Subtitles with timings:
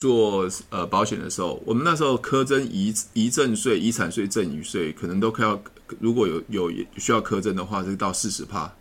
[0.00, 5.62] 做呃保险的时候，我们那时候苛征遗遗赠税、遗产税、赠与税，可能都快要，
[5.98, 8.72] 如果有有需要苛征的话，是到四十趴。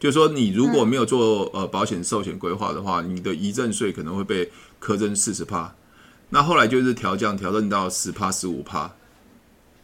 [0.00, 4.50] 就是说，你如果没有做呃保险寿险规划的话，你的遗赠税可能会被
[4.82, 5.72] 苛征四十趴。
[6.28, 8.92] 那后来就是调降，调整到十趴、十五趴。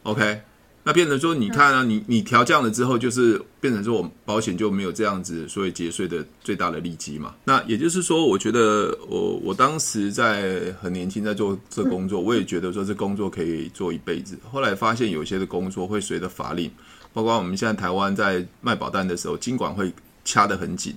[0.02, 0.42] OK。
[0.82, 7.34] 那变成说，你看啊，你你调降了之后，就是变成说，我保险就没有这样子，所以节税的最大的利基嘛。
[7.45, 14.38] 那也就是说，我觉得我我当时在很年轻在做这工作，我也觉得说这工作可以做一辈子。
[14.50, 16.70] 后来发现有些的工作会随着法令，
[17.12, 19.92] 包括我们现在台湾在卖保单的时候，金管会
[20.24, 20.94] 掐得很紧，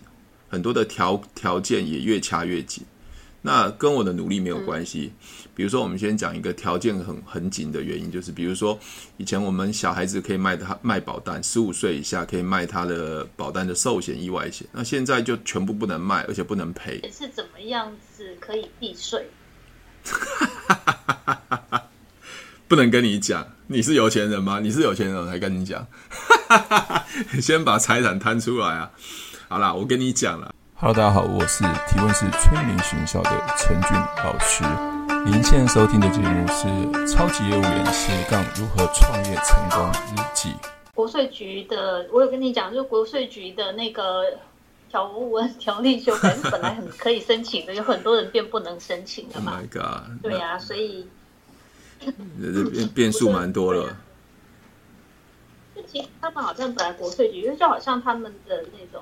[0.48, 2.86] 很多的条条件也越掐越紧。
[3.42, 5.12] 那跟我的努力没有关系。
[5.56, 8.78] 比如说，我们先讲一个条件很很紧的原因，就是比如说，
[9.18, 14.68] 以前我们小孩子可以卖他卖保单，十五岁以下可以卖他的保单的寿险、意外险。
[14.72, 17.00] 那现在就全部不能卖，而且不能赔。
[17.12, 19.28] 是怎么样子可以避税？
[22.68, 24.60] 不能跟你讲，你是有钱人吗？
[24.60, 25.86] 你是有钱人我才跟你讲。
[27.40, 28.92] 先把财产摊出来啊！
[29.48, 30.52] 好啦，我跟你讲了。
[30.74, 33.92] Hello，大家好，我是提问是催眠学校的陈俊
[34.24, 34.93] 老师。
[35.26, 36.68] 您现在收听的节目是
[37.08, 40.50] 《超级业务员斜杠如何创业成功日记》。
[40.94, 44.26] 国税局的，我有跟你讲，就是国税局的那个
[44.90, 49.54] 条文条例修改是本来很可以申请的，有很多人变不能申请的嘛。
[49.54, 50.22] Oh my god！
[50.22, 51.08] 对呀、啊，所以
[52.02, 53.96] 变变数蛮多了。
[55.74, 59.02] 就其实他们好像本来国税局就好像他们的那种。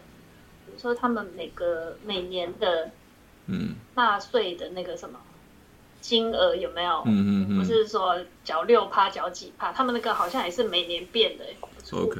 [0.67, 2.92] 比如说他们每个每年的
[3.47, 5.19] 嗯纳税的那个什么
[6.02, 7.04] 金额有没有？
[7.06, 9.72] 嗯嗯嗯，不是说缴六趴缴几趴？
[9.72, 11.46] 他们那个好像也是每年变的。
[11.92, 12.20] OK，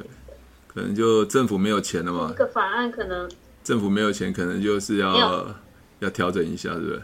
[0.66, 2.28] 可能就政府没有钱了嘛。
[2.28, 3.30] 这个法案可能
[3.62, 5.54] 政府没有钱，可能就是要
[5.98, 7.00] 要调整一下，对不对？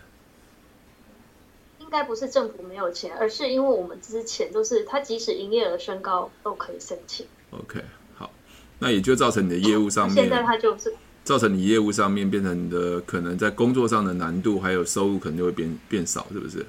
[1.81, 7.27] 应该不是政府没有钱，而是因为我们之前都是他即使营业额升高都可以申请。
[7.51, 7.83] OK，
[8.17, 8.31] 好，
[8.79, 10.95] 那也就造成你的业务上面，现在他就是。
[11.29, 16.65] 造成你业务上面变成你的可能在工作上的难度，还有收入可能就会变变少，是不是？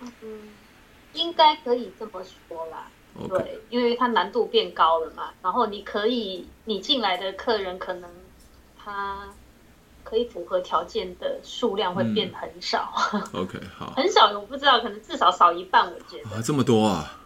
[0.00, 0.38] 嗯，
[1.12, 2.88] 应该可以这么说啦。
[3.28, 5.34] 对，因为它难度变高了嘛。
[5.42, 8.08] 然后你可以，你进来的客人可能
[8.82, 9.28] 他
[10.02, 12.90] 可以符合条件的数量会变很少。
[13.12, 16.30] 嗯、 OK，好，很少，我不知道，可能至少少一半，我觉得。
[16.30, 17.20] 啊，这么多啊，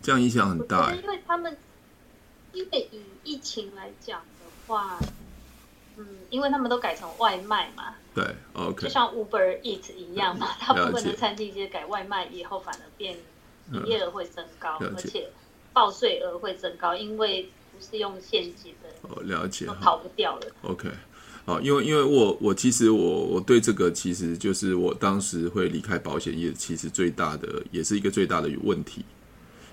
[0.00, 0.94] 这样影响很大。
[0.94, 1.56] 因为他们。
[2.52, 4.98] 因为以疫情来讲的话，
[5.96, 13.16] 嗯，因为他们都改成外卖嘛，对，OK，就像 Uber Eats 一样嘛，大部分的餐厅其实改外卖以后，反而变
[13.72, 15.28] 营业额会增高，而且
[15.72, 20.46] 报税额会增高，因为不是用现金的，哦，了解，都跑不掉了。
[20.62, 20.88] OK，
[21.44, 29.04] 好，因为因为我我其实我我对这个其实就是我当时会离开保险业，其实最大的也是一个最大的问题，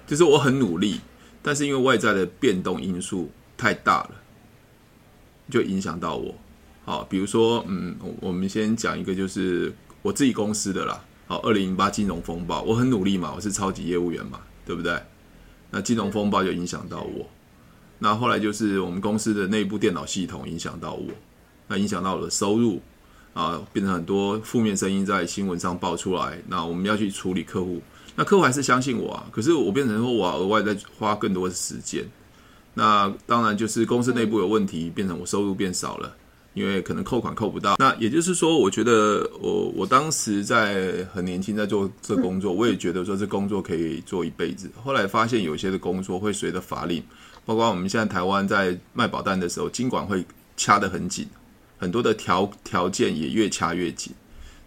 [0.06, 1.00] 就是我很努力。
[1.46, 4.12] 但是因为外在的变动因素太大了，
[5.48, 6.34] 就影响到我。
[6.84, 11.06] 好，比如说，嗯，我们先讲一个，就是我自己公司的啦。
[11.28, 15.00] 好，二零零八金融风暴，我很努力嘛，我是超级业务员嘛，对不对？
[15.70, 17.28] 那金融风暴就影响到我。
[18.00, 21.12] 那后来就是我们公司的内部电脑系统影响到我，
[21.68, 22.82] 那影响到我的收入
[23.36, 26.42] 啊，变成很多负面声音在新闻上爆出来。
[26.48, 27.84] 那我们要去处理客户。
[28.16, 32.04] 那客户还是相信我啊，可是我变成说我额外再花更多的时间，
[32.74, 36.16] 那当然就是公司内部有问题，变成我收入变少了，
[36.54, 37.76] 因为可能扣款扣不到。
[37.78, 44.72] 那也就是说，我觉得我我当时在很年轻在做这工作，我也觉得说这工作可以做一辈子。
[44.82, 47.04] 后来发现有些的工作会随着法令，
[47.46, 51.28] 包括我们现在台湾在卖保单的时候，金管会掐得很紧，
[51.78, 54.14] 很多的条条件也越掐越紧。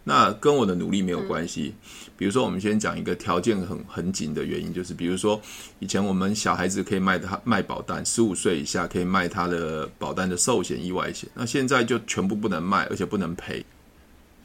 [0.09, 1.75] 那跟我的努力没有关系。
[2.17, 5.39] 比如说，我们先讲一个条件很很紧的原因，就是比如说，
[5.81, 11.29] 以前我们小孩子可以卖他卖保单，十五岁以下可以卖他的保单的寿险、意外险。
[11.35, 13.63] 那现在就全部不能卖，而且不能赔。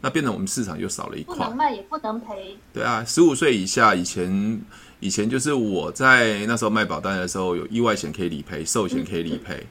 [0.02, 1.38] 那变成我们市场就少了一块。
[1.38, 2.58] 不能卖也不能赔。
[2.74, 4.62] 对啊，十五岁以下以前
[5.00, 9.66] 以前就是我在那时候卖保单的时候，有意外险可以理赔，寿险可以理赔。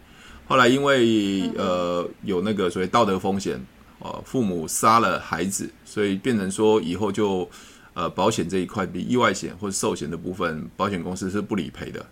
[0.49, 3.61] 后来因为呃有那个所谓道德风险。
[4.04, 7.49] 呃，父母杀了孩子，所以变成说以后就，
[7.94, 12.04] 呃，保险这一块比意外险或者寿险的部分，保险公司是不理赔的。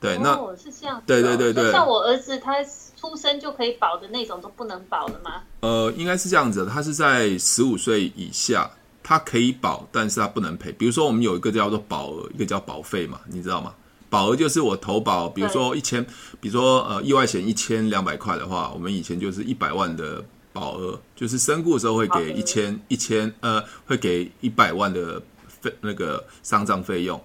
[0.00, 1.00] 对，那哦，是这样。
[1.06, 2.56] 对对对对，像我儿子他
[2.96, 5.42] 出生就可以保的那种都不能保了吗？
[5.60, 8.68] 呃，应该是这样子的，他是在十五岁以下，
[9.02, 10.72] 他可以保，但是他不能赔。
[10.72, 13.72] 比如说，我们有一个叫做保额，一个叫保费嘛，你知道吗？
[14.08, 16.04] 保额就是我投保，比如说一千，
[16.40, 27.22] 比如说呃意外险一千两百块的话，我们以前就是一百万的保额，就是身故的时候会给一千一千呃，会给一百万的费那个丧葬费用。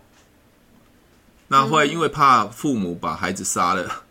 [1.48, 4.04] 那会因为怕父母把孩子杀了，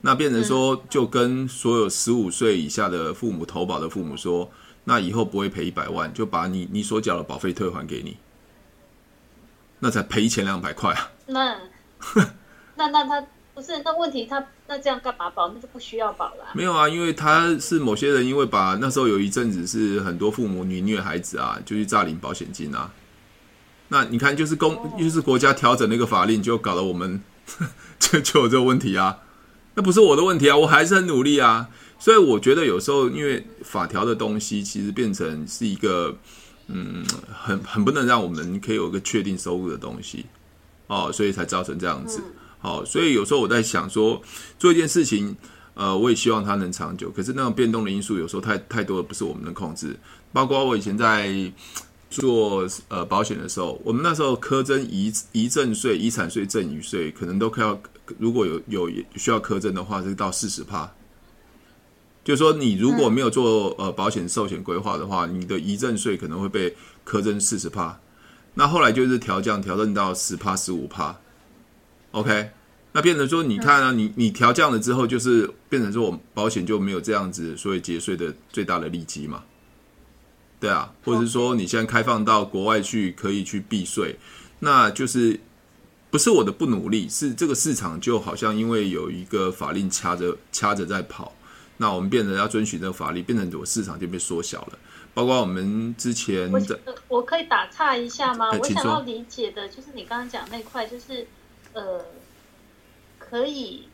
[0.00, 4.50] 那变成说就跟所有十五岁以下的父母投保的父母说，
[4.84, 8.16] 那以后不会赔一百万，就把你你所缴的保费退还给你，
[9.78, 11.10] 那才赔一千两百块啊。
[11.26, 11.56] 那
[12.76, 13.24] 那那他
[13.54, 14.44] 不是那问题他。
[14.66, 15.46] 那这样干嘛保？
[15.50, 16.52] 那就不需要保了啊。
[16.54, 22.90] 没有啊，因为他是某些人，因为把那时候有一阵子是很多父母女虐孩子啊，就去诈领保险金啊。
[23.88, 27.22] 那你看，就是公，就是国家调整那个法令，就搞得我们
[28.00, 29.18] 就就有这个问题啊。
[29.74, 31.68] 那不是我的问题啊，我还是很努力啊。
[31.98, 36.16] 所以我觉得有时候，因为法条的东西，其实变成是一个
[36.68, 40.24] 嗯，很很不能让我们可以有一个确定收入的东西
[40.86, 42.22] 哦，所以才造成这样子。
[42.58, 44.20] 好，所以有时候我在想说，
[44.58, 45.36] 做一件事情，
[45.74, 47.10] 呃，我也希望它能长久。
[47.10, 49.96] 可是那种变动的因素有时候太太多了，不是我们能控制。
[50.32, 51.52] 包括我以前在
[52.10, 57.78] 做呃保险的时候，我们那时候苛征遗遗赠税、遗产税、赠与税，可能都快要
[58.18, 60.90] 如果有有需要苛征的话，是到四十趴。
[62.24, 66.74] 就是说，你如果没有做呃保险寿险规划的话，你的遗赠税可能会被
[67.06, 68.00] 苛征四十趴。
[68.54, 71.16] 那后来就是调降，调整到十趴、十五趴。
[72.12, 72.50] OK，
[72.92, 79.42] 那变成说，你看啊，你你调降了之后，就是变成说，我们保险就没有这样子，所以节税的最大的利基嘛，
[80.60, 84.16] 对啊，或者是说，你现在开放到国外去，可以去避税，
[84.60, 85.40] 那就是
[86.10, 91.34] 不是我的不努力，是这个市场就好像因为有一个法令掐着掐着在跑，
[91.76, 94.78] 那我们变成要遵循这个法律，变成我市场就被缩小了。
[95.14, 98.50] 包括我们之前的，我可以打岔一下吗？
[98.50, 101.26] 我想要理解的就是你刚刚讲那块，就是。
[101.72, 102.04] 呃，
[103.18, 103.88] 可以，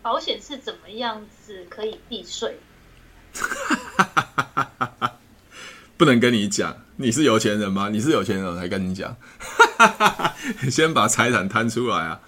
[0.00, 2.56] 保险是怎么样子可以避税？
[5.96, 7.88] 不能跟你讲，你是有钱人吗？
[7.90, 9.16] 你是有钱人我才跟你讲，
[10.70, 12.20] 先把财产摊出来啊！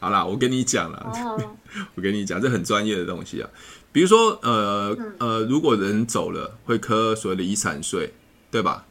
[0.00, 1.56] 好啦，我跟你讲了，哦、
[1.94, 3.50] 我跟你讲，这很专业的东西啊。
[3.96, 8.12] 比如说，呃、嗯、呃，如果人走了，会磕所谓的遗产税，
[8.50, 8.84] 对吧？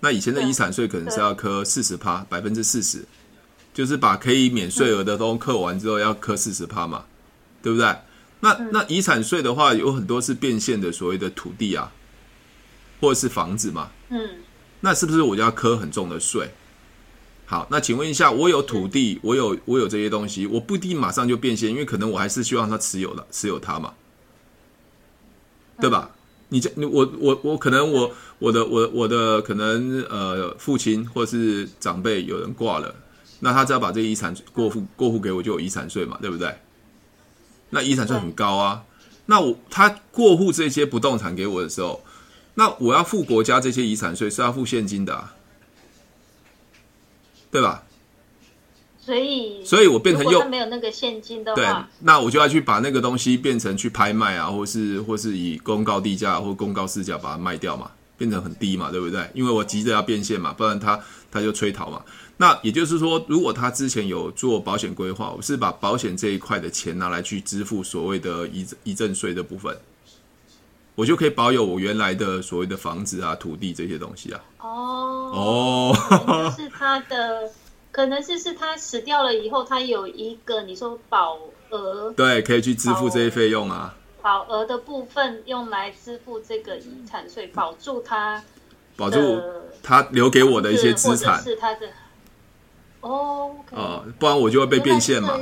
[0.00, 3.04] 那以前的遗产税可能是要磕四十趴，百分之四十。
[3.72, 7.04] 就是把可以免税额的都扣完之后，要磕四十趴嘛，
[7.62, 7.96] 对不对？
[8.40, 11.92] 那那遗产税的话，有很多是变现的所谓的土地啊，
[13.00, 13.90] 或者是房子嘛。
[14.08, 14.28] 嗯，
[14.80, 16.50] 那是不是我就要磕很重的税？
[17.46, 23.94] 好，那请问一下，我有土地，我有我有这些东西，我不一定马上就变现，因为可能我还是希望他持有的，持有它嘛，
[25.82, 26.10] 对吧？
[26.50, 32.94] 你这你我我我可能我我的我我的可能呃父亲或是长辈有人挂了。
[33.40, 36.54] 那他只要把这遗产过户过户给我，就有遗产税嘛，对不对？
[37.70, 38.84] 那遗产税很高啊。
[39.26, 42.04] 那我他过户这些不动产给我的时候，
[42.54, 45.34] 那我要付国家这些遗产税是要付现金的啊，
[47.50, 47.82] 对吧？
[49.04, 51.66] 所以，所以我变成又没有那个现金的话，对，
[52.00, 59.28] 那我就要去把那个东西变成去拍卖啊，或是或是以公告地价或公告市价把它卖掉嘛，变成很低嘛，对不对？
[59.34, 61.00] 因为我急着要变现嘛，不然他
[61.32, 62.00] 他就催讨嘛。
[62.36, 69.76] 那也就是说，如果他之前有做保险规划，我是把保险这一块的钱拿来去支付所谓的遗遗赠税的部分，
[70.94, 74.40] 我就可以保有我原来的所谓的房子啊、土地这些东西啊。
[74.58, 77.50] 哦哦，就是他的，
[77.92, 81.38] 可能是是他死掉了以后，他有一个你说保
[81.70, 83.94] 额，对，可以去支付这些费用啊。
[84.22, 88.42] 保额的部分用来支付这个遗产税，保住他，
[88.96, 89.40] 保住
[89.82, 91.86] 他留给我的一些资产，是他的。
[93.00, 95.36] 哦，哦，不然我就会被变现嘛。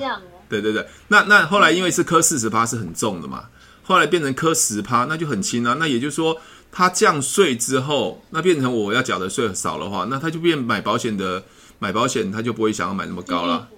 [0.48, 3.44] 对对对，那那后来因为是科四十趴是很重的嘛，
[3.84, 5.76] 后来变成科十趴，那就很轻啊。
[5.78, 6.36] 那也就是说，
[6.72, 11.44] 他降税之后，那变成我要缴的税少的话，那他就变买保险的
[11.80, 13.68] 买保险，他就不会想要买那么高了。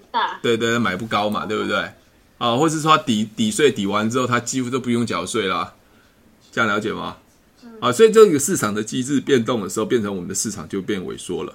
[0.42, 1.90] 对对，买不高嘛，对不对？
[2.36, 5.74] 啊，或是说他抵抵税抵完之后，他几乎都不用缴税了，
[6.50, 7.16] 这样了解吗？
[7.80, 11.54] 啊，所以这个市场的机制变动的时候，变成我们的市场就变萎缩了。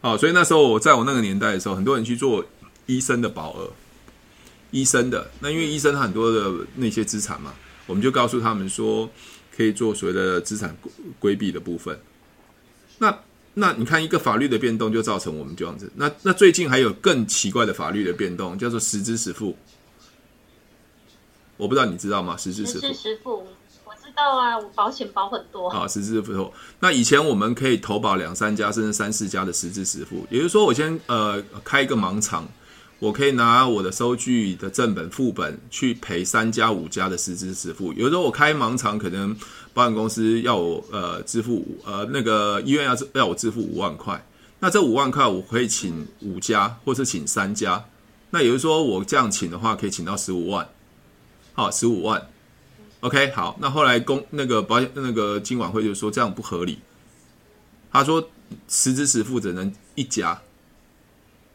[0.00, 2.44] 好，所以那时候我在我那个年代的时候，很多人去做
[2.86, 3.72] 医生的保额，
[4.70, 7.52] 医生的那因为医生很多的那些资产嘛，
[7.86, 9.10] 我们就告诉他们说
[9.56, 10.76] 可以做所谓的资产
[11.18, 11.98] 规避的部分。
[12.98, 13.18] 那
[13.54, 15.90] 那你看一个法律的变动就造成我们这样子。
[15.94, 19.56] 那那最近还有更奇怪的法律的变动，叫做实支实付。
[21.56, 22.36] 我不知道你知道吗？
[22.36, 23.46] 实支实付。
[24.16, 25.68] 到啊，我保险保很多。
[25.70, 26.52] 啊，实支实付。
[26.78, 30.24] 那以前我们可以投保两三家，甚至三四家的实支实付。
[30.30, 32.46] 也就是说，我先呃开一个盲场，
[33.04, 37.92] 我可以拿我的收据的正本副本去赔三家五家的实支实付。
[37.92, 39.36] 有时候我开盲肠，可能
[39.74, 44.26] 保险公司要我呃支付五呃那个医院要要我支付五万块，
[44.58, 47.84] 那这五万块我可以请五家或是请三家。
[48.30, 50.66] 那也就是说我这样请的话，可以请到十五万，
[51.52, 52.26] 好十五万。
[53.00, 56.78] OK，好，那后来公那个保险那个金管会就说这样不合理，
[57.92, 58.30] 他说
[58.66, 60.40] 实支实付只能一家，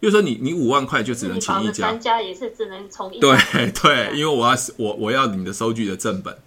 [0.02, 3.38] 就是说你你五万块就只能请一家，三家也是只能从一对
[3.82, 6.38] 对，因为我要我我要你的收据的正本，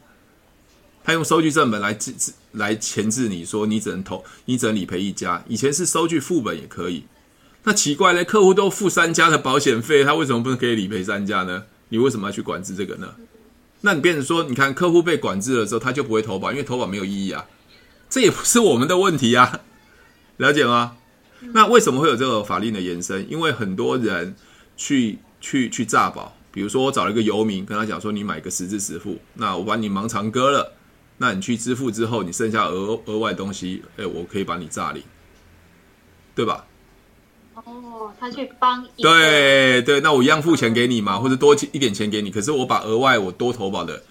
[1.04, 7.04] 他用收据正本来制制来钳制你说你只能投你只能理赔一家，以前是收据副本也可以，
[7.64, 11.64] 那奇怪嘞，客户都付三家的保险费，他为什么不能可以理赔三家呢？
[11.90, 13.14] 你为什么要去管制这个呢？
[13.82, 17.46] 那你变成说，你看客户被管制了之后，他就不会投保，因为投保没有意义啊。
[18.08, 19.60] 这也不是我们的问题啊，
[20.36, 20.96] 了解吗？
[21.52, 23.30] 那为什么会有这个法令的延伸？
[23.30, 24.34] 因为很多人
[24.76, 30.72] 去去去诈保，比如说我找了一个游民，跟他讲说，你买个实支实付，那我把你盲肠割了，
[31.18, 35.02] 那你去支付之后，你剩下额额外东西，哎，我可以把你诈领，
[36.34, 36.64] 对吧？
[37.54, 44.02] 哦，他去帮对对，那我一样付钱给你嘛，或者多一点钱给你，可是我把额外我多投保的，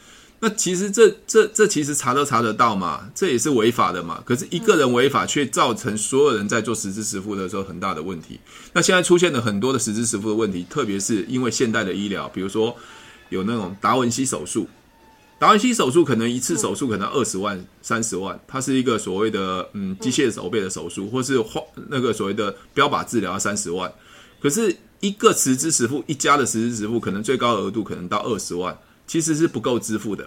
[0.43, 4.21] 那其实这这这其实查都查得到嘛，这也是违法的嘛。
[4.25, 8.39] 可是一个人违法，却造成所有人在做实支实付的时候很大的问题。
[8.73, 12.75] 那现在出现了很多的实支实付的问题，特别是因为现代的医疗，比如说
[13.29, 14.67] 有那种达文西手术。
[15.37, 23.91] 达文西手术可能一次手术可能二十万、三十万，它是一个所谓的嗯机械手背的手术，或是化那个所谓的标靶治疗三十万，
[24.39, 28.75] 可是一个实支实付一家的实支实付可能最高额度可能到二十万，
[29.11, 30.25] 其实是不够支付的。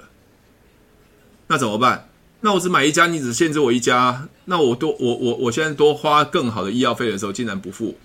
[1.47, 2.11] 那怎么办？
[2.43, 7.97] 那我只买一家，你只限制我一家，那我多我我我现在多花更好的医药费的时候竟然不付，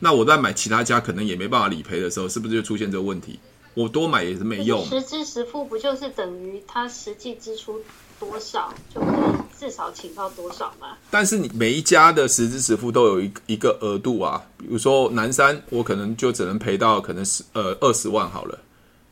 [0.00, 3.40] 那我再买其他家可能也没办法理赔的时候，是不是就出现这个问题？
[3.72, 4.84] 我多买也是没用。
[4.84, 7.80] 实支实付不就是等于他实际支出
[8.20, 10.98] 多少，就可以至少请到多少吗？
[11.10, 18.58] 但是你每一家的实支实付都有一一个额度啊，比如说南山，我可能就只能赔到可能十呃二十万好了，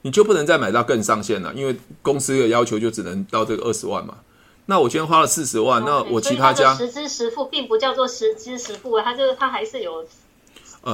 [0.04, 4.18] 你就不能再买到更上限了，因为公司的要求就只能到这个二十万嘛。
[4.66, 10.06] 那我今天花了四十万，嗯，那我其他家实支实付并不叫做实支实付，它就是它还是有。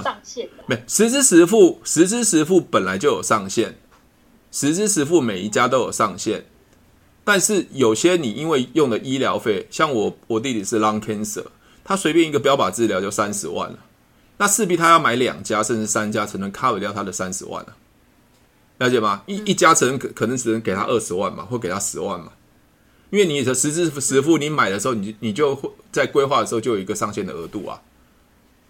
[0.04, 3.76] 上限的、嗯、没实支实付，实支实付本来就有上限，
[4.52, 6.44] 实支实付每一家都有上限，
[7.24, 11.44] 但是有些你因为用的医疗费，像我我弟弟是 lung cancer，
[11.82, 13.80] 他随便一个标靶治疗就三十万了，
[14.36, 17.74] 那势必他要买两家甚至三家才能 cover 掉他的三十万了，
[18.80, 19.22] 了解吗？
[19.26, 22.32] 一一家只能可可能只能给他二十万嘛，或给他十万嘛，
[23.10, 27.80] 因为你的实支实付你买的时候，你你就会在规划的时候就有一个上限的额度啊。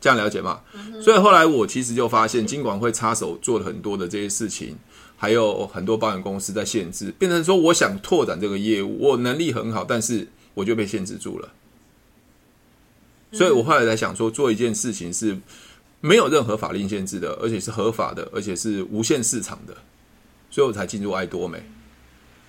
[0.01, 0.63] 这样了解吗？
[1.01, 4.77] 所以后来我其实就发现，金管会插手做了很多的这些事情，
[5.17, 11.53] 还有很多保险公司在限制，变成说我想拓展这个业务，我能力很好，但是我就被限制住了。
[13.33, 15.39] 所以我后来才想说，做一件事情是
[16.01, 19.77] 没有任何法令限制的，而且是合法的，而且是无限市场的，
[20.51, 21.63] 所以我才进入爱多美。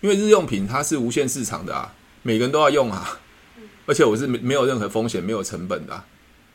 [0.01, 1.93] 因为日用品它是无限市场的啊，
[2.23, 3.19] 每个人都要用啊，
[3.85, 6.05] 而且我是没没有任何风险、没有成本的啊。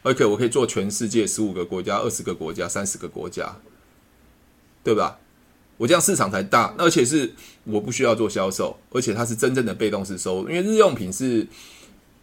[0.03, 3.57] OK，我可以做全世界十五个国家、二十个国家、三十个国家，
[4.85, 5.19] 对吧？
[5.79, 7.35] 我这样市场才大，而且是
[7.65, 11.47] 我不需要做销售，而且它是真正的被动式收入，因为日用品是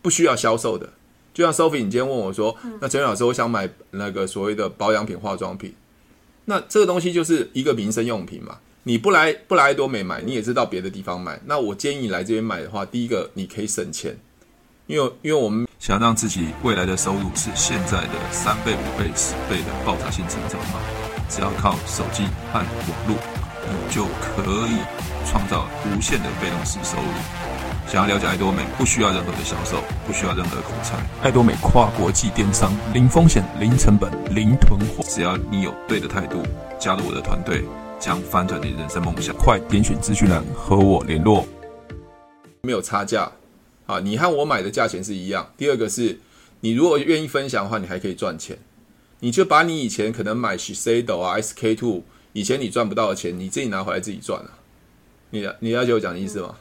[0.01, 0.91] 不需要销售的。
[1.33, 5.73] 就像 Sophie，你今天问我说：“那陈老师，我想买那个所谓的保养品、化妆品，
[6.45, 8.57] 那这个东西就是一个民生用品嘛？
[8.83, 11.39] 你不来不来爱多美买，你也知道别的地方买。
[11.45, 14.17] 那我建议你来这边买的话，第一个你可以省钱。”
[14.85, 20.79] 因为，因为我们想让自己未来的收入是现在的三倍、五倍、十倍的爆炸性成长嘛，
[21.29, 22.67] 只要靠手机和网
[23.07, 23.15] 络，
[23.69, 24.79] 你就可以
[25.25, 27.07] 创造无限的被动式收入。
[27.87, 30.97] 想要了解爱多美，不需要任何的销售，不需要任何的口才。
[31.21, 35.03] 爱多美跨国际电商，零风险、零成本、零囤货。
[35.07, 36.43] 只要你有对的态度，
[36.77, 37.63] 加入我的团队，
[38.03, 39.33] 将翻转你的人生梦想。
[39.37, 41.47] 快点选资讯栏和我联络。
[42.63, 43.31] 没有差价。
[43.85, 45.49] 啊，你和我买的价钱是一样。
[45.55, 46.19] 第二个是，
[46.59, 48.57] 你如果愿意分享的话，你还可以赚钱。
[49.21, 54.51] 你就把你以前可能买 Shiseido 啊、SK two 以前你赚不到的钱，你自己拿回来自己赚了。
[55.29, 56.53] 你你了解我讲的意思吗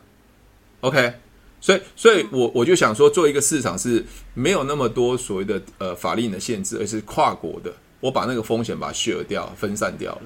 [0.83, 1.15] ？OK，
[1.61, 7.73] 所以所以我我就想说，做一个市场是没有那么多所谓的呃法令的限制，而是跨国的。
[7.99, 10.23] 我把那个风险把它削掉、分散掉了。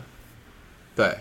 [0.96, 1.18] 对。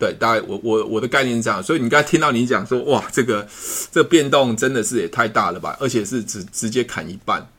[0.00, 3.48] 对，大概我我我的概念是这样，所以你刚才听到你讲说，哇，这个
[3.90, 7.50] 这个变动真的是也太大了吧，而且是直直接砍一半，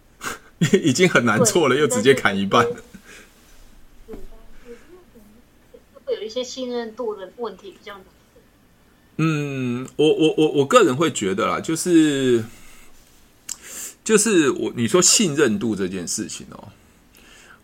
[0.82, 2.66] 已经很难做了，又直接砍一半。
[6.06, 8.04] 有一些信任度的问题比较难。
[9.18, 12.42] 嗯，我我我我个人会觉得啦，就是
[14.02, 16.68] 就是我你说信任度这件事情哦，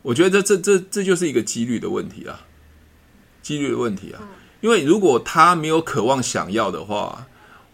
[0.03, 2.45] 我觉得这这这这就是一个几率的问题啊，
[3.45, 4.19] 几率的问题啊。
[4.61, 7.25] 因为如果他没有渴望想要的话，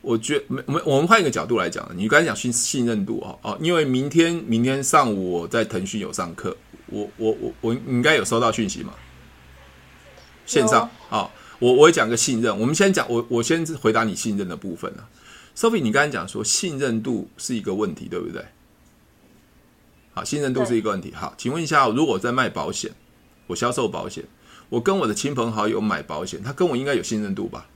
[0.03, 6.55] 我觉得没没我们换一个角度来讲，你刚才讲信信任度哦哦，因为明天明天上午我在腾讯有上课，
[6.87, 8.93] 我我我我应该有收到讯息嘛？
[10.45, 11.19] 线上啊。
[11.19, 15.05] 哦我我讲个信任，我们先讲我我先回答你信任的部分啊。
[15.55, 18.43] Sophie，你刚才讲说信任度是一个问题，对不对？
[20.15, 21.13] 好，信任度是一个问题。
[21.15, 22.91] 好，请问一下，如果我在卖保险，
[23.47, 24.25] 我销售保险，
[24.71, 27.67] 我跟我的亲朋好友买保险，他跟我应该有信任度吧？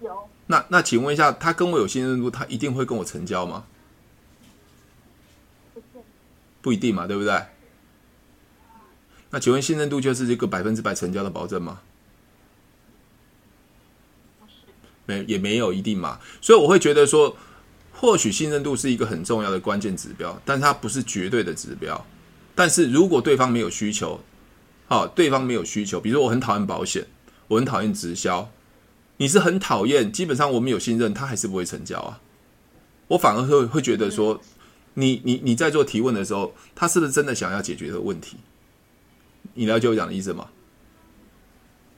[0.00, 0.28] 有。
[0.46, 3.64] 那那请问一下，他跟我有信任度，他一定会跟我成交吗？
[6.62, 7.46] 不一定嘛，对不对？
[9.30, 11.80] 那请问信任度就是这个百分之百成交的保证吗？
[15.06, 16.20] 没，也没有一定嘛。
[16.40, 17.36] 所以我会觉得说，
[17.92, 22.04] 或许信任度是一个很重要的关键指标，但它不是绝对的指标。
[22.56, 24.18] 但是如果对方没有需求，
[24.88, 27.06] 好，对方没有需求，比如说我很讨厌保险，
[27.46, 28.50] 我很讨厌直销，
[29.18, 32.20] 你是很讨厌，基本上我们有信任，他还是不会成交啊。
[33.08, 34.40] 我反而会会觉得说，
[34.94, 38.38] 你你你在做提问的时候，他是不是真的想要解决这个问题？
[39.54, 40.48] 你了解我讲的意思吗？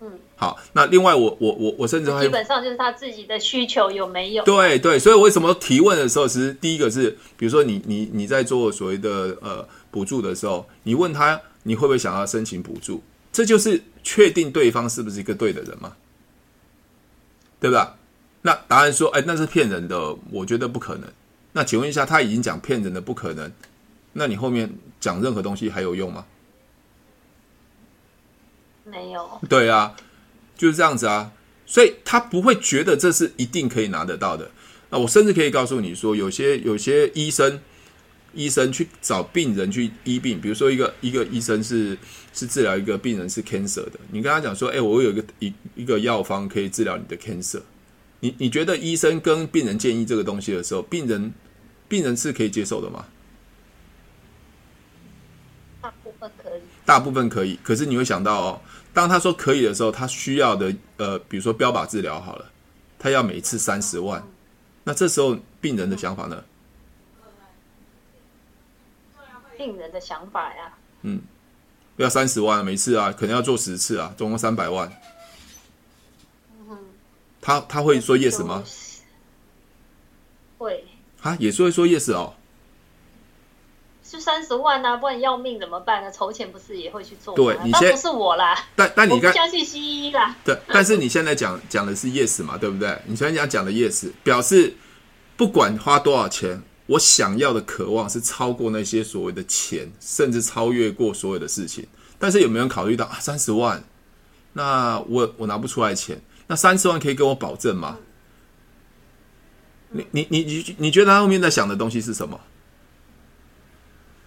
[0.00, 4.44] 嗯，好，那另外我我我我甚至还基本上就是他自己的需求有没有？
[4.44, 13.02] 对对，所以为什么提问的时候，其实第一个是，比如说你你你在做所谓的呃补助的时候，你问他你会不会想要申请补助，
[13.32, 15.96] 这就是确定对方是不是一个对的人嘛，
[17.60, 17.96] 对吧？
[18.42, 21.10] 那答案说，哎，那是骗人的，我觉得不可能。
[21.52, 23.52] 那请问一下，他已经讲骗人的不可能，
[24.12, 26.24] 那你后面讲任何东西还有用吗？
[28.84, 29.96] 没有，对啊，
[30.56, 31.32] 就是这样子啊，
[31.66, 34.50] 所以他不会觉得这是一定可以拿得到的。
[34.90, 37.60] 那我甚至可以告诉你说，有些有些医生，
[38.38, 41.98] 医生去找病人去医病，比如说一个一个医生是
[42.32, 47.60] 是治疗一个病人是 cancer 的，你跟他讲说，哎，我有一个一一个药方可以治疗你的 cancer，
[48.20, 51.32] 你你觉得医生跟病人建议这个东西的时候，病人
[51.88, 53.06] 病人是可以接受的吗？
[55.82, 58.60] 大部分可以，大部分可以，可是你会想到哦。
[58.94, 62.48] 当他说可以的时候，他需要的呃，比如说标靶治疗好了，
[63.00, 64.22] 他要每次三十万，
[64.84, 66.44] 那这时候病人的想法呢？
[69.58, 71.20] 病人的想法呀，嗯，
[71.96, 74.90] 要三十万每次啊，可能要做十次啊，总共三百万。
[76.70, 76.78] 嗯，
[77.40, 78.62] 他他会说 yes 吗？
[80.56, 80.84] 会
[81.22, 82.34] 啊，也是会说 yes 哦。
[84.10, 86.10] 就三十万啊，不然要命怎么办呢？
[86.10, 87.36] 筹钱不是也会去做吗？
[87.36, 90.34] 对，你先不是我啦，但但你刚相信西医啦。
[90.46, 92.98] 对，但是你现在讲讲的是 yes 嘛，对不对？
[93.04, 94.74] 你现在讲讲的 yes，表示
[95.36, 101.86] 不管花多少钱，我想要的渴望是超过那些所谓的钱，甚至超越过所有的事情。
[102.18, 103.18] 但是有没有人考虑到啊？
[103.20, 103.84] 三十万，
[104.54, 107.98] 那我我拿不出来钱，那三十万可以跟我保证吗？
[109.90, 112.40] 你你你你你觉得他后面在想的东西是什么？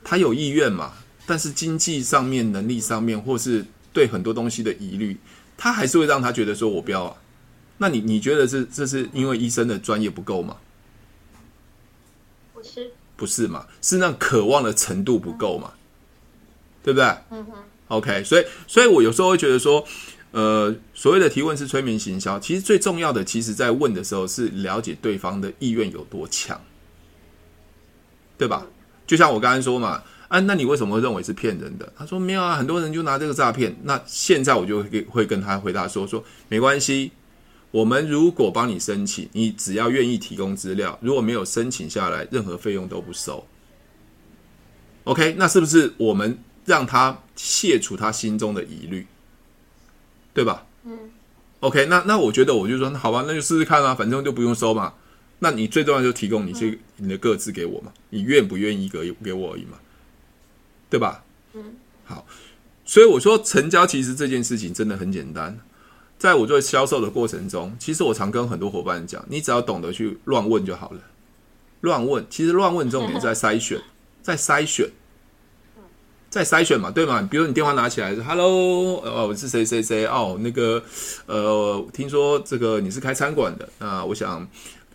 [0.04, 0.94] 他有意愿嘛？
[1.26, 5.18] 但是经济上面、能力上面，或是对很多东西的疑虑，
[5.58, 7.18] 他还是会让他觉得说：“我不要啊。”
[7.78, 10.58] 那你你觉得是这是因为医生的专业不够吗？
[12.62, 13.66] 不是，不是嘛？
[13.82, 15.72] 是那渴望的程度不够嘛？
[16.84, 17.06] 对不对？
[17.32, 17.54] 嗯哼。
[17.88, 19.86] OK，所以所以我有时候会觉得说，
[20.32, 26.62] 呃，所谓的提问是催眠行销，其实最重要的，其实在问的时候是了解对方的意愿有多强，
[28.38, 28.66] 对吧？
[29.06, 31.92] 就像我刚才说嘛，啊，那你为什么会认为是骗人的？
[31.98, 33.76] 他说没有啊，很多人就拿这个诈骗。
[33.84, 37.12] 那现在我就会会跟他回答说说没关系，
[37.72, 43.46] 我们如果帮你申请，你只要愿意提供资料，如果没有申请下来，任何费用都不收。
[45.06, 49.08] OK，那是不是我们让他卸除他心中的疑虑，
[50.34, 50.66] 对吧？
[50.84, 51.12] 嗯。
[51.62, 54.94] OK，那那我觉得我就说好吧，那就试试看啊，反正就不用收嘛。
[55.40, 59.80] 那你最重要就提供你这你的个资给我嘛，你愿不愿意给给我而已嘛，
[60.90, 61.24] 对吧？
[61.54, 62.26] 嗯，好，
[62.86, 65.60] 所以我说成交其实这件事情真的很简单，
[66.22, 71.00] 在我做销售的过程中，其实我常跟很多伙伴讲，你只要懂得去乱问就好了，
[71.80, 73.82] 乱问，其实乱问重点在筛选，
[74.22, 74.88] 在筛选，
[76.30, 77.28] 在筛选嘛，对吗？
[77.32, 80.84] 比如你电话拿起来说，Hello，哦，我是谁谁谁，哦，那个，
[81.26, 84.48] 呃，听说这个你是开餐馆的，那我想。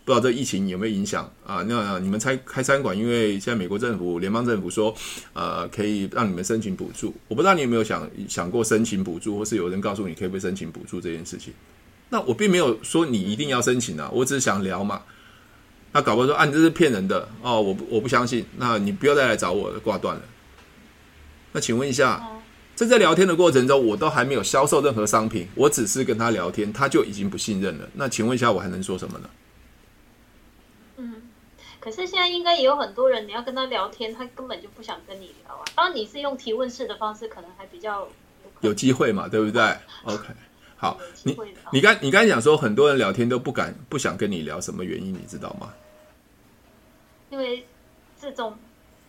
[0.06, 1.64] 不知道这疫情有没有影响啊？
[1.66, 4.94] 那你们开开餐馆，因为现在美国政府、联邦政府说，
[5.32, 7.12] 呃，可以让你们申请补助。
[7.26, 11.52] 我不知道你有没有想想过申请补助，或是有人告诉你可不可以申请补助这件事情。
[12.08, 15.02] 那我并没有说你一定要申请啊，我只是想聊嘛。
[15.90, 18.44] 那搞不好说啊，你这是骗人的哦，我不我不相信。
[18.58, 20.22] 那你不要再来找我了，挂断了。
[21.50, 22.24] 那请问一下，
[22.76, 27.88] 在这聊天的过程中，我都还没有销售任何商品，我只是跟他聊天，他就已经不信任了。
[27.94, 29.28] 那请问一下，我还能说什么呢？
[30.96, 31.22] 嗯，
[31.80, 35.64] 可是现在应该也有很多人，你要跟他聊天，他根本就不想跟你聊啊。
[35.74, 39.62] 当然你是用提问式的方式，可能还比较有，有机会嘛，对不对
[40.04, 40.24] ？OK。
[40.78, 41.34] 好，你
[41.72, 45.72] 你刚你刚才讲说很多人聊天都不敢不想跟你聊，什么原因你知道吗？
[47.30, 47.66] 因为
[48.20, 48.58] 这种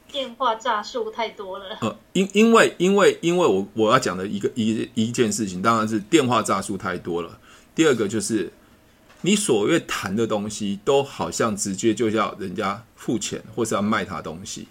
[0.09, 1.77] 电话诈术太多了。
[1.81, 7.37] 呃，因因为因为因为我我要讲的一个一一件事情，当然是电话诈术太多了。
[7.75, 8.49] 第二个就是
[9.21, 14.67] 你所谓谈的东西，都好像直接就要人家付钱，或是要卖他东西。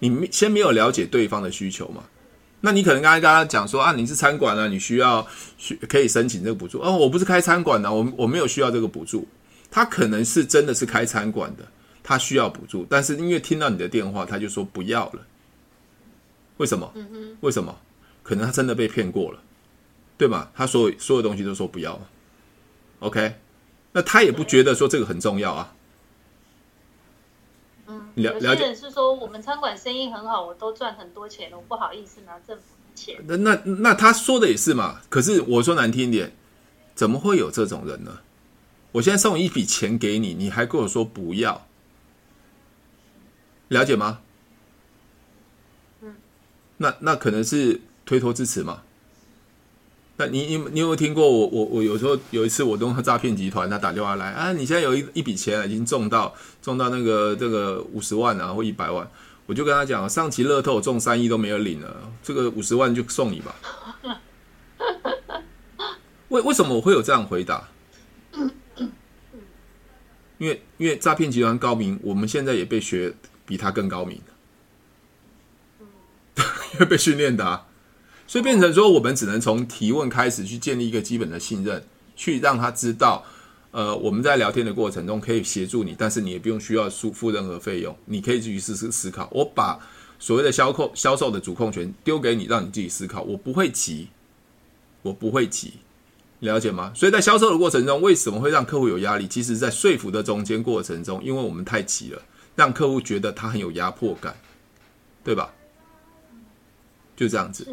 [0.00, 2.04] 你先没有了解对方的需求嘛？
[2.60, 5.26] 那你可能刚才跟他讲说啊，你是餐馆啊，你需要
[5.58, 6.96] 需可以申请这个补助哦。
[6.96, 9.26] 我不是开餐馆的，我我没有需要这个补助。
[9.70, 11.66] 他可能是真的是开餐馆的，
[12.02, 15.26] 他需要补助，但是因为听到你的电话，他就说不要了。
[16.58, 16.92] 为什么？
[17.40, 17.76] 为什么？
[18.22, 19.40] 可能他真的被骗过了，
[20.16, 20.48] 对吗？
[20.54, 22.00] 他所有所有东西都说不要。
[23.00, 23.34] OK，
[23.94, 25.74] 那他也不觉得说这个很重要啊。
[27.86, 33.22] 嗯，有些人是说我们餐馆生意很好，我都赚很多钱，我不好意思拿政府的钱。
[33.26, 35.00] 那那那他说的也是嘛？
[35.08, 36.32] 可是我说难听一点，
[36.94, 38.18] 怎么会有这种人呢？
[38.92, 41.66] 我现在送一笔钱给你，你还跟我说不要，
[43.68, 44.20] 了解吗？
[46.00, 46.16] 嗯，
[46.78, 48.82] 那那可能是推脱支持嘛？
[50.16, 59.10] 那你你你有没有听过我我我有时候有一次我跟诈骗集团他打电话来啊，你现在有一一笔钱已经中到中到那个这个五十万啊或一百万，
[59.46, 63.56] 我就跟他讲，上期乐透中三亿都没有领了，这个五十万就送你吧。
[66.28, 67.68] 为为什么我会有这样回答？
[70.38, 73.12] 因为因为诈骗集团高明，我们现在也被学
[73.44, 74.20] 比他更高明，
[76.74, 77.64] 因为被训练的。
[78.26, 81.84] 所以变成说，我们只能从提问开始去建立一个基本的信任，
[82.16, 83.24] 去让他知道，
[83.70, 89.28] 呃，我们在聊天的过程中可以协助你，但是你也不用需要付付任何费用，你可以自己试试思考。
[89.30, 89.78] 我把
[90.18, 93.22] 所谓的销售销售的主控权丢给你，让你自己思考。
[93.22, 94.08] 我不会急，
[95.02, 95.74] 我不会急，
[96.40, 96.92] 了解吗？
[96.94, 99.28] 所以在销售的过程中，为什么会让客户有压力？
[99.28, 102.22] 其实，在说服的中间过程中，因为我们太急了，
[102.56, 104.34] 让客户觉得他很有压迫感，
[105.22, 105.52] 对吧？
[107.16, 107.66] 就这样子。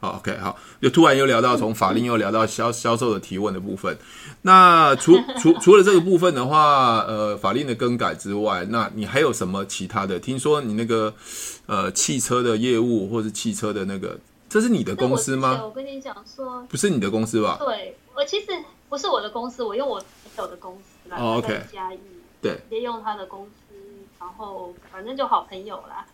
[0.00, 3.98] 好，OK，好，就突然又聊到从法令又聊到销销售的提问的部分。
[4.40, 10.18] 那除除除了这个部分的话，呃，法令的更改之外，那你还有什么其他的？
[10.18, 11.12] 听说你那个
[11.66, 15.58] 呃汽车的业务或是汽车的那个，这是你的公司吗？
[15.60, 17.58] 我，我跟你讲说，不是你的公司吧？
[17.60, 18.46] 对，我其实
[18.88, 21.18] 不是我的公司，我用我朋友的公司来。
[21.18, 21.98] 哦，OK，嘉义，
[22.40, 23.74] 对，也用他的公司，
[24.18, 26.06] 然后反正就好朋友啦，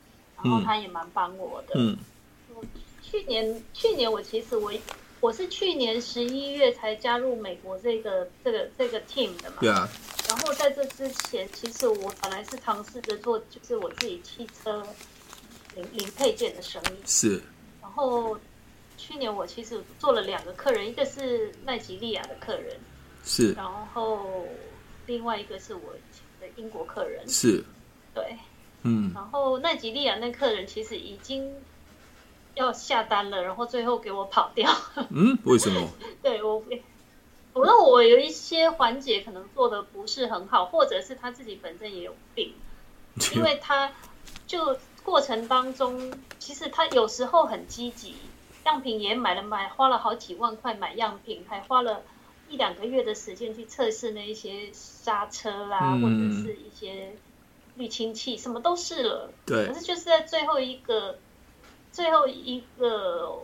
[0.43, 1.97] 然后他也蛮帮我的，嗯。
[3.09, 4.73] 去年，去年我其实我
[5.21, 9.59] 我是去年十一月才加入美国这个这个这个 team 的嘛。
[9.61, 9.89] 对啊。
[10.29, 14.85] 然后在这之前，其实我本来是尝试着做，就是我自己汽车
[15.77, 17.07] 零零配件的生意。
[17.07, 17.41] 是。
[17.81, 18.37] 然后
[18.99, 22.77] 去年我其实做了两个客人，一个是奈吉利亚的客人。
[23.25, 23.53] 是。
[23.53, 23.65] 然
[23.95, 24.49] 后
[25.07, 25.95] 另外一个是我
[26.41, 27.27] 的英国客人。
[27.29, 27.63] 是。
[28.13, 28.37] 对。
[28.83, 29.13] 嗯。
[29.15, 31.55] 然后奈吉利亚那客人其实已经。
[32.57, 34.71] 要下单了，然后最后给我跑掉。
[35.11, 35.89] 嗯，为什么？
[36.23, 36.65] 对我，
[37.53, 42.55] 我说我有一些环节可能做的不是很好，或者是他自己本身也有病，
[43.37, 43.93] 因为他
[44.47, 48.17] 就过程当中，其实他有时候很积极，
[48.65, 52.03] 样品也买了买，花了好几万块买样品，还花了
[52.49, 57.15] 一两个月的时间去测试那一些刹车啦，嗯、或者是一些
[57.77, 59.31] 滤清器，什么都试了。
[59.45, 61.19] 对，可是就是在最后一个。
[61.97, 63.39] 最后一个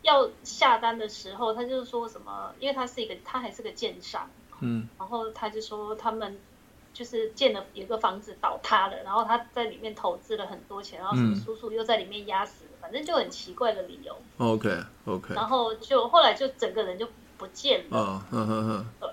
[0.00, 2.50] 要下单的时候，他就是说什么？
[2.58, 6.38] 因为他是一个，他还是个建商，嗯，然后他就说他们
[6.94, 14.16] 就是建了一个房子倒塌了，然后他在里面投资了很多钱，然后什么叔叔又在里面压死了，反正就很奇怪的理由。
[14.38, 17.98] OK OK，然后就后来就整个人就不见了。
[17.98, 19.10] 哦，呵呵呵，对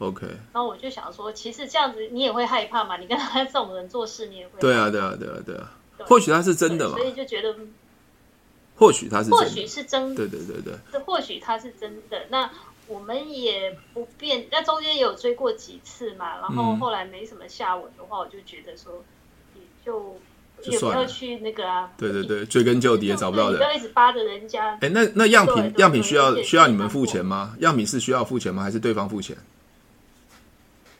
[0.00, 0.26] ，OK。
[0.52, 2.96] 然后我就想说，其实这样子你也会害怕嘛？
[2.96, 5.72] 你跟他这种人做事，你也会对啊，对啊，对啊，对啊。
[6.06, 7.54] 或许他是真的嘛，所以就觉得。
[8.78, 12.26] 或许他是，或许是真的，对对对对，或许他是真的。
[12.30, 12.48] 那
[12.86, 19.04] 我们也不变，那中间也有追过几次嘛，然后后来没什么下文的话，我就觉得说，
[19.54, 20.16] 也就
[20.70, 21.90] 也不要去那个啊。
[21.98, 24.78] 对对对，追根究底也找不到人，不要一直扒着人家。
[24.80, 27.56] 哎，那那样品样品需要需要你们付钱吗？
[27.58, 28.62] 样品是需要付钱吗？
[28.62, 29.36] 还是对方付钱？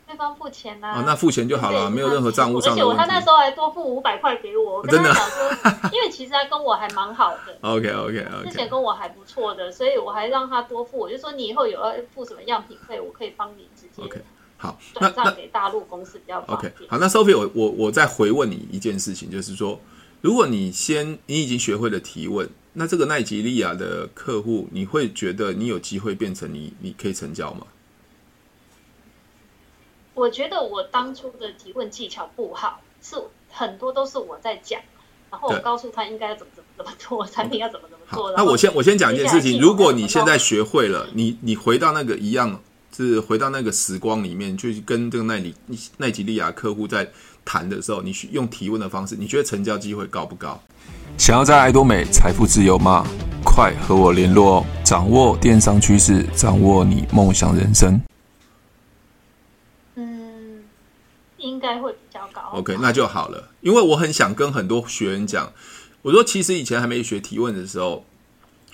[0.08, 2.80] 对方付钱呐、啊，哦，那付钱就好了，没有任何账务上的。
[2.80, 5.90] 而且我他那时候还多付五百块给我，我跟他讲说。
[5.92, 7.58] 因为其实他跟我还蛮好的。
[7.60, 8.48] OK OK OK。
[8.48, 10.98] 之前跟我还不错的，所以我还让他多付。
[10.98, 14.20] 我就说你以后有要付什么样品费，我可以帮你直接 OK
[14.56, 16.42] 好转账给大陆公司比较。
[16.46, 19.78] OK 好，那 Sophie，我我我再回问你一件事情，就是说，
[20.22, 27.66] 如果你先你已经学会了提问，那这个奈吉利亚的客户，你会觉得你有机会变成你你可以成交吗？
[30.18, 33.14] 我觉得我当初的提问技巧不好，是
[33.52, 34.80] 很多都是我在讲，
[35.30, 38.32] 然后我告诉他应该要怎么怎么怎么做，产品要怎么怎么做。
[38.36, 42.60] 那我先我先讲一件事情，如果你现在学会了，你你回到那个一样，
[42.94, 45.54] 是回到那个时光里面，去跟这个奈里
[45.98, 47.08] 奈及利亚客户在
[47.44, 50.60] 谈的时候，你用提问的方式，你觉得成交机会高不高？
[51.16, 53.06] 想要在爱多美财富自由吗？
[53.44, 54.64] 快和我联络哦！
[54.84, 58.00] 掌握电商趋势，掌握你梦想人生。
[61.58, 62.40] 应该会比较高。
[62.52, 63.48] OK，那就好了。
[63.62, 65.52] 因为我很想跟很多学员讲，
[66.02, 68.04] 我说其实以前还没学提问的时候，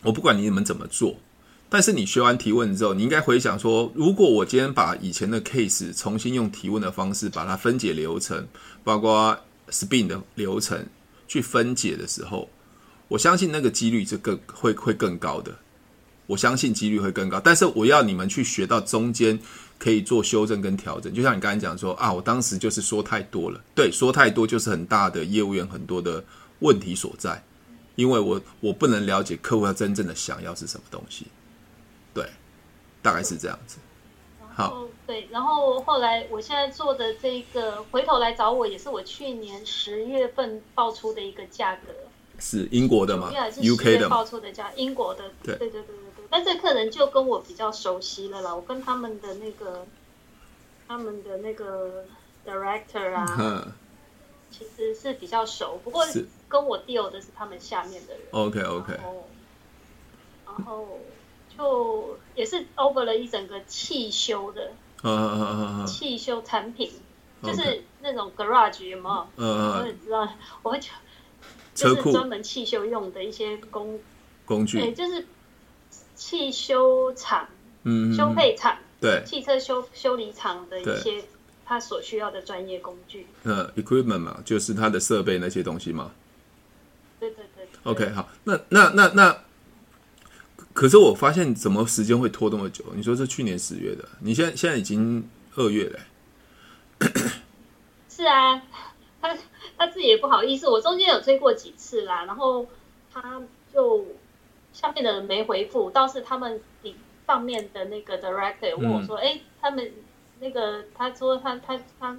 [0.02, 1.16] 我不管你们怎么做，
[1.70, 8.46] 但是你学完提问之后，你应该回想说，如果我今天把以前的 case 重新用提问的方式把它分解流程，
[8.84, 9.38] 包括
[9.70, 10.86] spin 的流程
[11.26, 12.50] 去分解的时候，
[13.08, 15.56] 我相信那个几率是更会会更高的。
[16.26, 19.40] 我相信几率会更高，但是我要你们去学到中间。
[19.84, 26.24] 可以做修正跟调整，就像你刚才讲说啊，我当时就是说太多了，对，说太多就是很大的业务员很多的
[26.60, 27.44] 问题所在，
[27.94, 31.26] 因为我我不能了解客户他真正的想要是什么东西，
[32.14, 32.26] 对，
[33.02, 33.76] 大概是这样子。
[34.54, 41.92] 好，对，然后后来我现在做的这个回头来找我，也是我去年十月份报出的一个价格，
[42.38, 45.94] 是英国的吗？UK 的报出的价，英国的，对对对对。
[46.30, 49.86] 但这客人就跟我比较熟悉了啦，我跟他们的那个
[50.88, 52.04] 他们的那个
[52.44, 53.72] director 啊，嗯、
[54.50, 55.78] 其实是比较熟。
[55.84, 56.04] 不过
[56.48, 58.22] 跟我 deal 的是他们下面的人。
[58.30, 59.04] OK OK 然。
[60.46, 60.98] 然后
[61.56, 66.92] 就也是 over 了一整个汽修的，嗯嗯嗯嗯汽修产品
[67.42, 69.26] 就是那种 garage 有没有？
[69.36, 69.80] 嗯嗯。
[69.80, 70.28] 我也知道，
[70.62, 70.88] 我就
[71.74, 74.00] 就是专门汽修用的一些工
[74.44, 75.26] 工具，对，就是。
[76.14, 77.48] 汽修厂，
[77.82, 81.24] 嗯，修配厂，对，汽车修修理厂的一些
[81.64, 86.12] 他所需要的专业工具，呃，equipment 嘛，就是他的设备那些东西嘛。
[87.18, 87.92] 对对对，对。
[87.92, 89.36] OK，好，那那那那，
[90.72, 92.84] 可是我发现怎么时间会拖这么久？
[92.94, 96.00] 你说是去年十月的，你现在现在已经二月了。
[98.08, 98.62] 是啊，
[99.20, 99.36] 他
[99.76, 102.66] 他自己也不好意思，我中间有追过几次啦，然后
[103.12, 104.06] 他就。
[104.74, 106.94] 下面的人没回复，倒是他们顶
[107.26, 109.90] 上面的那个 director 问我说：“哎、嗯，他们
[110.40, 112.18] 那个他说他他他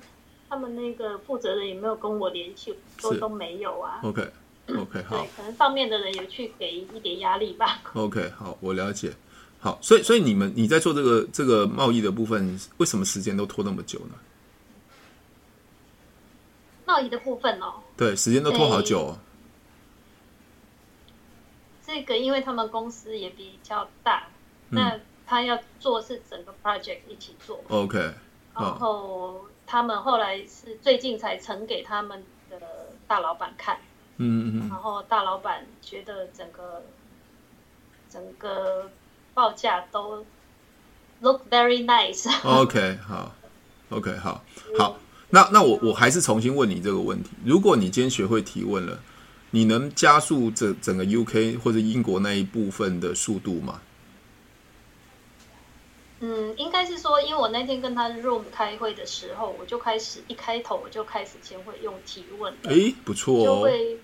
[0.49, 2.75] 他们那个负责人有没有跟我联系？
[2.97, 3.99] 说都没有啊。
[4.01, 4.27] ”OK
[4.67, 7.81] OK 好，对，可能上面的人有去给一点压力吧。
[7.93, 9.11] OK 好，我了解。
[9.59, 14.15] 好，所以所以你们你在做这个这个贸易的部分，为什么时间都拖那么久呢？
[16.85, 19.17] 贸易的部分哦，对，时间都拖好久哦。
[21.85, 24.23] 这个，因为他们公司也比较大，
[24.71, 27.61] 嗯、那他要做是整个 project 一起做。
[27.67, 28.11] OK，
[28.55, 32.59] 然后他们后来是最近才呈给他们的
[33.07, 33.77] 大老板看。
[34.17, 34.69] 嗯嗯嗯。
[34.69, 36.83] 然后大老板觉得整个
[38.09, 38.89] 整个
[39.35, 40.25] 报价都
[41.21, 42.27] look very nice。
[42.43, 43.35] OK，好
[43.89, 44.43] ，OK，好，
[44.79, 44.97] 好，
[45.29, 48.99] 那那我我还是重新问你这个问题：如果你今天学会提问了。
[49.55, 53.79] 你能加速这整个 UK 或者英国那一部分的速度吗？
[56.19, 62.53] 嗯，应该是说，因为我那天跟他 room 开会的时候，我就开始一开头我就开始先会用提问。
[62.63, 63.45] 哎，不错哦。
[63.45, 63.97] 就会，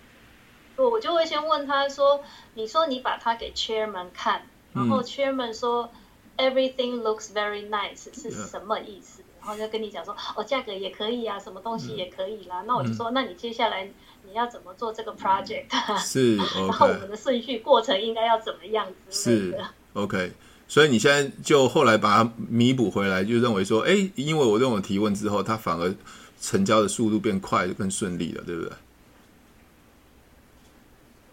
[0.78, 2.24] 我就会先问他说
[2.56, 5.90] ：“你说你把它给 chairman 看，然后 chairman 说、
[6.38, 12.62] 嗯、everything looks very nice 是什么意思？”然后就跟你讲说：“哦，价格也可以啊，什么东西也可以啦。
[12.62, 13.92] 嗯”那我就说：“那你接下来。”
[14.32, 15.65] 你要怎么做这个 project？
[16.00, 16.67] 是， okay.
[16.67, 19.52] 然后我们的顺序过程应该要怎么样子？
[19.52, 19.60] 是
[19.94, 20.32] ，OK。
[20.67, 25.94] 所以你现在就后来把它弥补回来，就认为说，哎，因为我这种提问之后，它反而
[26.39, 28.72] 成交的速度变快，就更顺利了，对不对？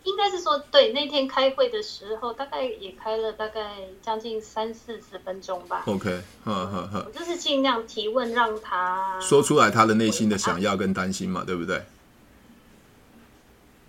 [0.03, 5.83] 应该该是说，对，那天开会的时候，大概也开了大概将近三四十分钟吧。
[5.87, 11.83] OK，呵呵呵，我就是尽量提问，让他说出来他的内心的想要跟担心嘛，对不对？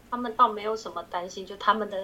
[0.10, 1.98] 他们倒没有什么担心，就他们的。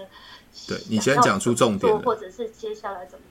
[0.67, 3.25] 对，你先讲出重点，或者是接下来怎么？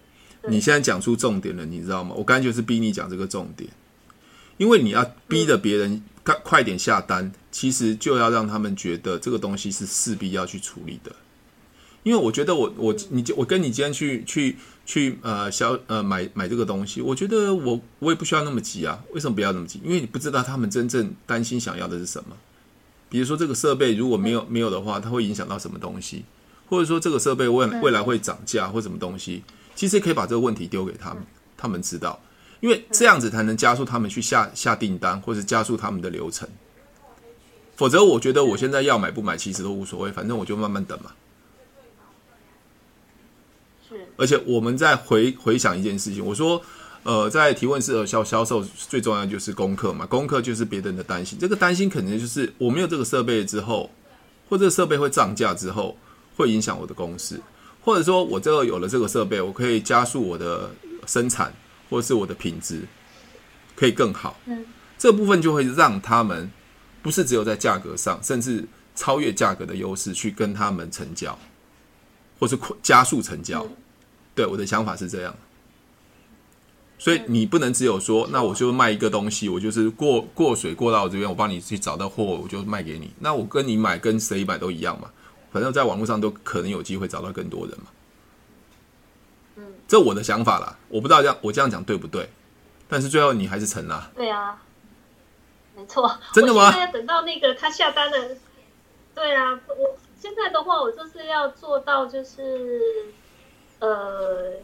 [0.46, 2.14] 你现在讲出重点了，你知道吗？
[2.14, 3.70] 我刚才就是逼你讲这个重点，
[4.58, 11.10] 因为你要逼着别人快快点下单，其实就要让他们觉得这个东西是势必要去处理的。
[12.02, 19.02] 因为我觉得我我你就我跟你今天去去去呃消呃买买这个东西，我觉得我我也不需要那么急啊。
[19.14, 19.80] 为什么不要那么急？
[19.82, 22.36] 因为你不知道他们真正担心想要的是什么。
[23.14, 26.24] 比如说这个设备如果没有没有的话，它会影响到什么东西？
[26.68, 29.40] 或者说这个设备未未来会涨价或什么东西？
[29.76, 31.22] 其实可以把这个问题丢给他们，
[31.56, 32.20] 他们知道，
[32.58, 36.48] 因为这样子才能加速他们去下下订单，或者加速他们的流程。
[37.76, 41.12] 否则，我觉得我现在要买不买，其实都无所谓，反正我就慢慢等嘛。
[44.16, 46.60] 而且我们再回回想一件事情，我说，
[47.04, 53.90] 呃，在提问式的销销售最重要就是功课嘛，功课就是别人的担心，这个担心可能就是我没有这个设备之后，
[54.48, 55.96] 或者设备会涨价之后，
[56.36, 57.38] 会影响我的公司，
[57.82, 60.70] 或者说我这个有了这个设备，我可以加速我的
[61.06, 61.54] 生产，
[61.90, 62.80] 或者是我的品质
[63.76, 64.40] 可以更好。
[64.46, 64.64] 嗯，
[64.96, 66.50] 这部分就会让他们
[67.02, 71.38] 不是只有在价格上，甚至超越价格的优势去跟他们成交，
[72.38, 73.66] 或是加速成交。
[74.34, 75.36] 对，我的想法是这样，
[77.04, 83.12] 所以你不能只有说，那我就卖一个东西，我就是过过水过到我这边，我帮你去找到货，我就卖给你。
[83.18, 85.10] 那我跟你买跟谁买都一样嘛，
[85.52, 87.84] 反正在网络上都可能有机会找到更多人嘛。
[89.56, 92.26] 嗯，这我的想法啦，我不知道这样我这样讲对不对，
[92.88, 94.10] 但是最后你还是成了。
[94.16, 94.62] 对啊，
[95.76, 96.10] 没错。
[96.32, 96.72] 真的吗？
[96.86, 98.34] 等到那个他下单的。
[99.14, 102.80] 对啊，我现在的话，我就是要做到就是。
[103.80, 104.54] 呃，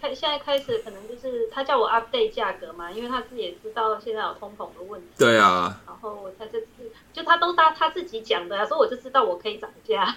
[0.00, 5.06] 开现在开始可能就是他叫我 update 价格嘛，因为他自己也知道现在有通膨的问题。
[5.18, 5.80] 对啊。
[5.86, 6.66] 然后他这次
[7.12, 10.16] 就他都他他自己讲的，所以我就知道我可以涨价。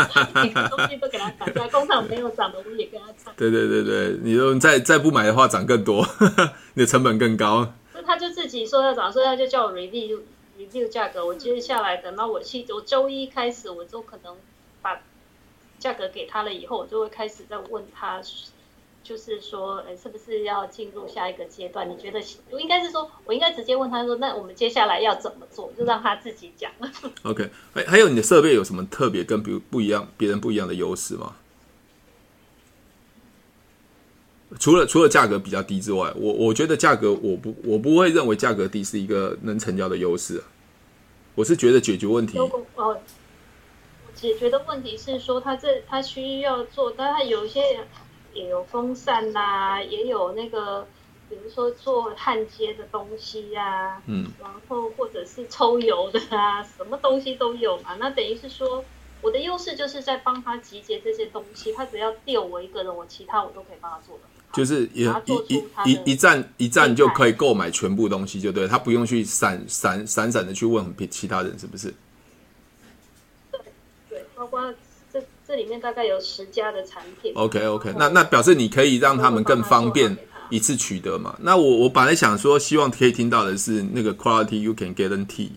[0.34, 3.32] 每个东西都给他涨价，工厂没有涨的我也跟他涨。
[3.36, 6.06] 对对对对，你说再再不买的话涨更多，
[6.74, 7.72] 你的成本更高。
[7.92, 10.20] 所以他就自己说要涨，所以他就叫我 review
[10.58, 11.24] review 价格。
[11.24, 14.36] 我接下来等到我去，我周一开始我就可能
[14.82, 15.00] 把。
[15.76, 18.18] 价格给他了以后，我就会开始在问他，
[19.04, 21.88] 就是说，哎，是不是要进入下一个阶段？
[21.88, 25.70] 你觉得，我应该是说，我应该直接问他说，那我们接下来要怎么做？
[25.78, 26.72] 就让他自己讲。
[27.22, 31.36] OK，还还有你的设备有什么特别跟比如不一样、别人不一样的优势吗？
[34.58, 40.44] 除了除了价格比较低之外，我我觉得价格我不我不会认为价格低是一个能成交的优势啊。
[41.34, 42.38] 我是觉得解决问题。
[44.14, 47.60] 解决的问题是说，他这他需要做，但他有一些
[48.34, 50.86] 也有风扇啦、啊，也有那个，
[51.28, 57.96] 比如说做焊接的东西呀、啊，嗯，然后或者是抽油的啊，什么东西都有嘛。
[57.98, 58.84] 那等于是说，
[59.22, 64.22] 我的优势就是在帮他集结这些东西，他只要丢我一个人，我其他我都可以帮他做的。
[64.52, 71.92] 就是一一一一站一站就可以购买全部东西，就对，他不用去散散散散的去问其他人，是不是？
[74.08, 74.72] 对包括
[75.54, 77.32] 这这里面大概有十家的产品。
[77.36, 80.16] OK OK，那那表示你可以让他们更方便
[80.50, 81.36] 一次取得嘛？
[81.42, 85.50] 那我我本来想说，希望可以听到的是那个 quality you can guarantee，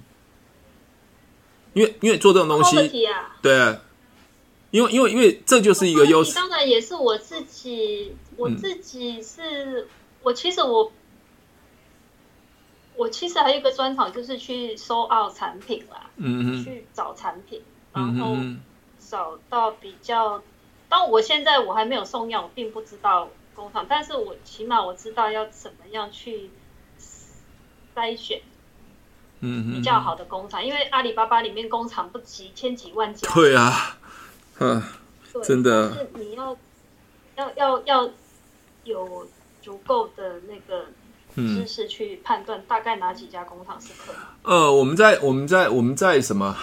[1.73, 2.75] 因为因为做这种东西，
[3.41, 3.81] 对啊，
[4.69, 6.35] 因为因为因为这就是一个优势。
[6.35, 9.87] 当然也是我自己，我自己是、嗯、
[10.21, 10.91] 我其实我
[12.95, 17.59] 我其实还有一个专长，就是去收 out 产品啦，嗯嗯，去找产品，
[17.91, 18.37] 然后。
[19.07, 20.41] 嗯找到比较，
[20.89, 26.49] 当我现在我还没有送样，我并不知道工厂，但是我起码我知道要怎么样去
[27.95, 28.41] 筛选，
[29.39, 33.97] 嗯，比较好的工厂，因为阿里巴巴里面工厂不几千几万家，对啊，
[34.59, 34.83] 嗯，
[35.41, 36.57] 真的，是你要
[37.37, 38.09] 要要要
[38.83, 39.25] 有
[39.61, 40.87] 足够的那个
[41.35, 44.21] 知识去判断大概哪几家工厂是可能。
[44.43, 46.57] 呃，我们在我们在我们在什么？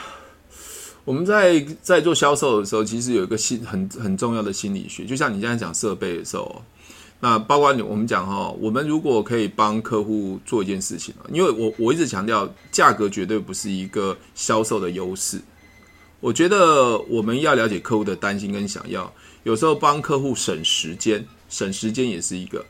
[1.04, 6.62] 我们在在做销售的时候，其实有一个心很很重要的心理学，就像你现在讲设备的时候，
[7.20, 15.38] 那包括你我们讲哈，我们如果可以帮客户做一件事情，因为我我一直强调，价格绝对不是一个销售的优势。
[16.20, 19.12] 我觉得我们要了解客户的担心跟想要，
[19.42, 22.64] 有时候帮客户省时间，省时间也是一个，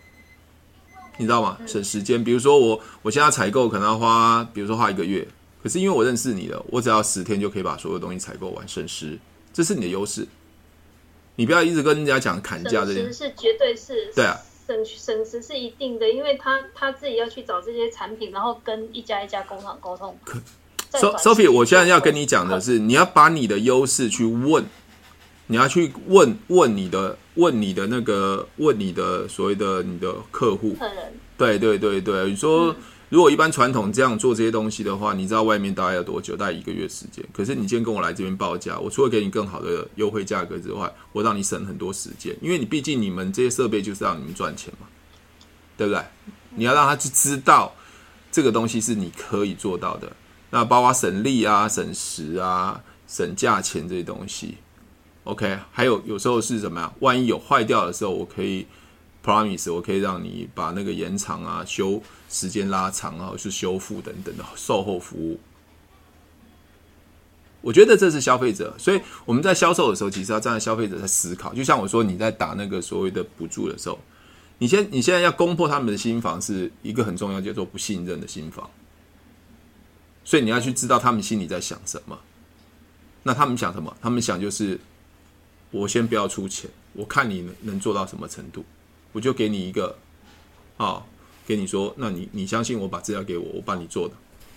[1.19, 1.57] 你知道吗？
[1.69, 5.25] 省时间，比如说我我现在采购可能要花，比如说花一个月。
[5.65, 9.19] 可是因为我认识你了，我只要十天就可以把所有东西采购完，省时，
[9.51, 10.29] 这是你的优势。
[11.37, 20.15] 你不要一直跟人家讲砍价这件事，是绝对是对啊，省省时是一定的，因为他他自己要去找这些产品，然后跟一家一家工厂沟通。
[20.93, 24.67] Sophie，我现在要跟你讲的是，你要把你的优势去问，
[25.47, 32.67] 你要去问问你的问你的那个问你的所谓的你的客户，客人，对对对对，你说。
[32.67, 32.77] 嗯
[33.11, 36.37] 如果一般传统这样做这些东西的话，你知道外面大概要多久？
[36.37, 37.25] 大概一个月时间。
[37.33, 44.89] 可是你今天跟我来这边报价，我除了给你更好的优惠价格之外，我让你省很多时间，因为你毕竟你们这些设备就是让你们赚钱嘛，
[45.77, 46.03] 对不对？
[46.57, 47.73] 你要让他去知道
[48.33, 50.11] 这个东西是你可以做到的，
[50.51, 54.57] 那包括省力啊、省时啊、省价钱这些东西。
[55.25, 56.93] OK，还有有时候是什么呀？
[57.01, 58.67] 万一有坏掉的时候，我可以。
[59.25, 65.41] Promise，我可以让你把那个延长啊、修时间拉长啊，或是修复等等的售后服务。
[67.63, 71.55] 我觉得这是消费者，所以我们在销售的时候，其实要站在消费者在思考。
[71.55, 73.99] 就像我说，你在打那个所谓的补助的时候，
[74.59, 78.69] 你先你现在要攻破他们的心防，是一个很重要，叫做不信任的心防。
[80.23, 82.19] 所以你要去知道他们心里在想什么。
[83.23, 83.97] 那他们想什么？
[84.03, 84.79] 他们想就是，
[85.71, 88.63] 我先不要出钱，我看你能能做到什么程度。
[89.15, 89.97] 我就给你一个，
[90.77, 91.07] 啊，
[91.47, 94.15] 给你说，那你你相信我，把资料给我，我帮你做的，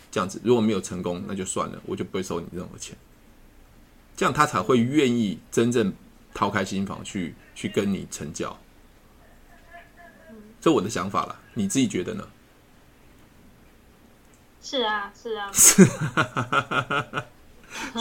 [0.09, 2.97] 这样子，如果没有成功，那就算了，我就不会收你任何钱。
[4.15, 5.93] 这样他才会愿意真正
[6.33, 8.57] 掏开心房去去跟你成交。
[10.59, 12.27] 这我的想法了，你自己觉得呢？
[14.63, 15.51] 是啊，是啊，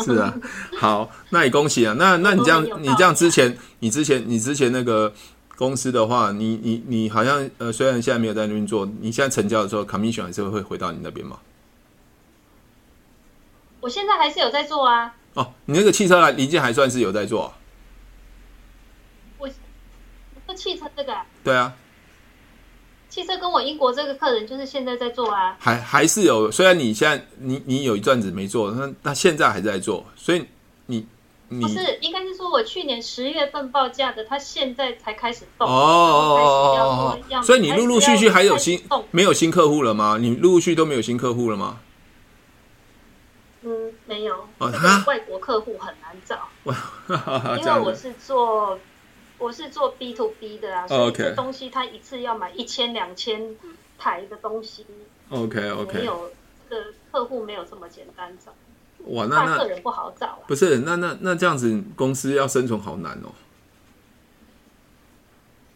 [0.02, 0.34] 是啊。
[0.78, 1.94] 好，那也恭喜啊。
[1.98, 5.12] 那那你这样，你这样之前，你之前，你之前那个。
[5.56, 11.38] 公司的话，你你你好像呃，虽然现在没有在那边做，你现在成交的时候，commission 还是会回到你那边吗？
[13.80, 15.14] 我现在还是有在做啊。
[15.32, 17.54] 哦，你那个汽车零件还算是有在做。
[19.38, 19.48] 我，
[20.46, 21.16] 这汽车这个？
[21.42, 21.74] 对啊。
[23.08, 25.56] 汽车跟我英国这个客人就是现在在做啊。
[25.58, 30.44] 还还是有，虽然你现在你你有一段子没做，那那现在还在做，所以
[30.86, 31.06] 你。
[31.48, 35.68] 不是，应该是说我去年十月份报价的，他现在才开始动。
[35.68, 38.82] 哦哦哦，所以你陆陆续续还有新
[39.12, 40.18] 没有新客户了吗？
[40.20, 41.78] 你陆陆续续都没有新客户了吗？
[43.62, 44.46] 嗯，没有。
[44.58, 46.48] 哦，他外国客户很难找。
[47.58, 48.78] 因为我是做
[49.38, 53.56] 我是做 B to B 的啊，所以这东西他一次要买一千两千
[53.98, 54.84] 台的东西。
[55.30, 56.30] OK OK，没有
[56.68, 58.52] 的客户没有这么简单找。
[59.06, 60.38] 哇，那那客人不好找啊。
[60.46, 63.32] 不是，那那那这样子，公司要生存好难哦。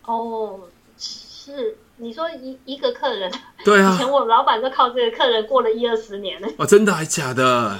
[0.04, 0.60] 哦，
[0.98, 3.30] 是你说一一个客人，
[3.64, 6.48] 对啊， 以前我老板就靠这个客人过了一二十年呢。
[6.56, 7.78] 哦，真的还假的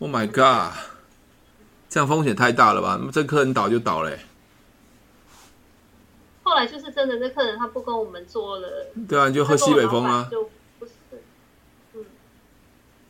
[0.00, 0.76] ？Oh my god！
[1.88, 3.00] 这样风险太大了吧？
[3.12, 4.18] 这客人倒就倒嘞。
[6.42, 8.68] 后来就是真的，这客人他不跟我们做了。
[9.08, 10.28] 对啊，你就喝西北风啊。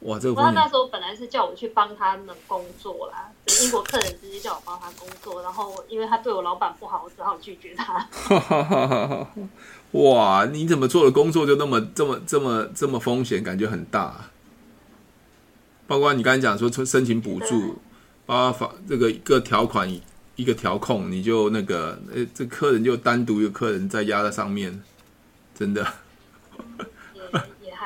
[0.00, 3.28] 哇，这个他那时候本来是叫我去帮他们工作啦，
[3.64, 8.06] 英国客人直接叫我帮他工作，然后因为他对我老板不好，我只好拒绝他。
[9.92, 14.30] 哇，你怎么做的工作就那么这么这么这么风险，感觉很大啊？
[15.88, 17.78] 包括你刚才讲说申请补助，
[18.24, 19.90] 包括法这个一个条款
[20.36, 24.80] 一个调控，你就那个呃，这客人就单独一个客人在压在上面，
[25.54, 25.84] 真的。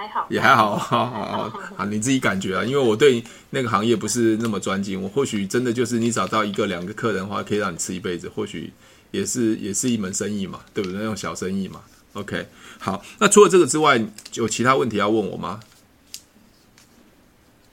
[0.03, 2.65] 还好，也还好，好 好好， 好，你自己感觉啊。
[2.65, 8.73] 因为我对那个行业不是那么专精，我或许真的就是你找到一个两个客人的话，可以让你吃一辈子，或许
[9.13, 10.99] 也是也是一门生意嘛，对不对？
[10.99, 11.83] 那种小生意嘛。
[12.15, 12.47] OK，
[12.81, 15.61] 好，那除了这个之外，有其他问题要问我吗？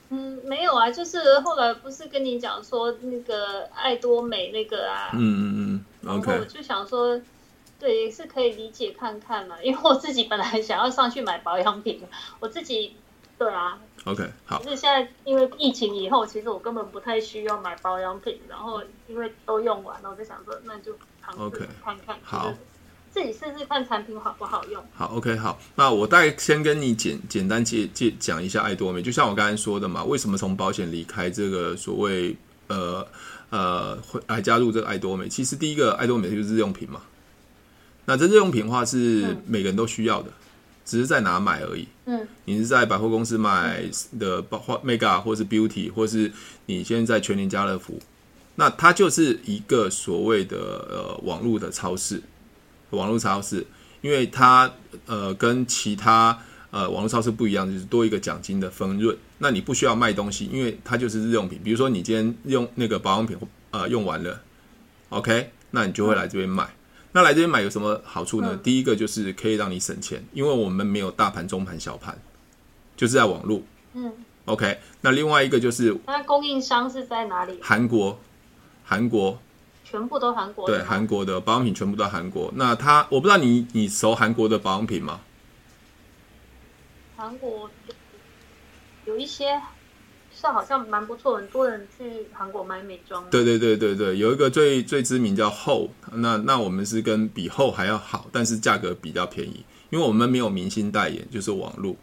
[0.09, 7.19] 嗯，没有啊，就是后来不是跟你讲说那个爱多美那个啊，嗯嗯嗯，OK，我就想说。
[7.79, 12.01] 对，也是可以理解看看嘛，因为我自己本来想要上去买保养品，
[12.41, 12.93] 我自己
[13.37, 14.59] 对啊，OK 好。
[14.59, 22.53] 可是现在因为疫情以后，其实我根本不太需要买保养品，然后因为都用完了，我就想说那就尝试看看，okay, 好，
[23.09, 24.83] 自己试试看产品好不好用。
[24.93, 32.35] 好，OK 好，那我大概先跟你简简单介介讲一下爱多美，就像我刚才说的嘛，为什么从保险离开这个所谓
[32.67, 33.07] 呃
[33.51, 35.29] 呃会来加入这个爱多美？
[35.29, 37.01] 其实第一个爱多美就是日用品嘛。
[38.09, 40.33] 那这日用品的话是每个人都需要的，嗯、
[40.83, 41.87] 只是在哪买而已。
[42.05, 43.83] 嗯，你是在百货公司买
[44.19, 46.31] 的，包括 Mega 或是 Beauty，或是
[46.65, 48.01] 你现在在全联家乐福，
[48.55, 50.57] 那它就是一个所谓的
[50.89, 52.19] 呃网络的超市，
[52.89, 53.63] 网络超市，
[54.01, 54.73] 因为它
[55.05, 56.35] 呃跟其他
[56.71, 59.15] 呃网络超市不一样，就是多一个奖金的分润。
[59.37, 61.61] 那你不需要卖东西，因为它就是日用品。
[61.63, 63.37] 比如说你今天用那个保养品
[63.69, 64.41] 呃用完了
[65.09, 66.63] ，OK，那你就会来这边买。
[66.63, 66.78] 嗯、
[67.11, 68.49] 那来这边买有什么好处呢？
[68.53, 72.17] 嗯、第一个就是可以让你省钱，因为我们没有大盘、中盘、小盘，
[72.95, 73.61] 就是在网络。
[73.93, 74.13] 嗯
[74.45, 74.79] ，OK。
[75.01, 77.59] 那另外一个就是，那供应商是在哪里？
[77.61, 78.19] 韩国，
[78.85, 79.39] 韩国。
[79.83, 82.53] 全部都韩国对韩国的保养品全部都韩国。
[82.55, 85.21] 那他我不知道你你熟韩国的保养品吗？
[87.17, 87.67] 韩国
[89.05, 89.59] 有一些
[90.39, 93.23] 是好像蛮不错，很多人去韩国买美妆。
[93.29, 101.97] 对对对对对，有一个最最知名叫后，那那我们是跟比后还要好，但是价格比较便宜，因为我们没有明星代言，就是网路。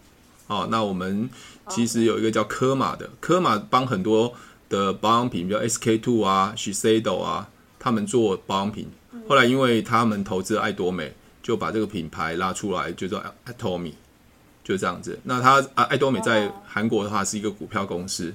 [0.48, 1.28] 哦，那我们
[1.68, 4.32] 其实有一个叫科玛的，科玛帮很多
[4.68, 7.48] 的保养品，比如 SK two 啊、Shiseido 啊。
[7.78, 8.88] 他们做保养品，
[9.28, 13.92] 后来因为他们投资爱多美，就把这个品牌拉出来，就叫 Atomy，
[14.66, 15.16] 就这样子。
[15.22, 18.34] 那他啊，爱多美在韩国的话是一个股票公司。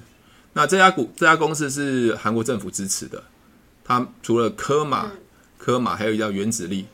[0.54, 3.22] 那这家股这家公司是韩国政府支持的。
[3.84, 5.10] 它除了科马，
[5.58, 6.86] 科马还有一叫原子力。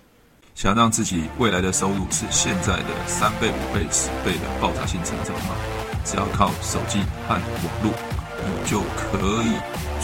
[0.56, 5.54] 想让自己未来的收入是现在的三倍、五倍、十倍的爆炸性成长吗？
[6.04, 7.40] 只要靠手机和网
[7.84, 7.92] 络，
[8.44, 9.54] 你就可以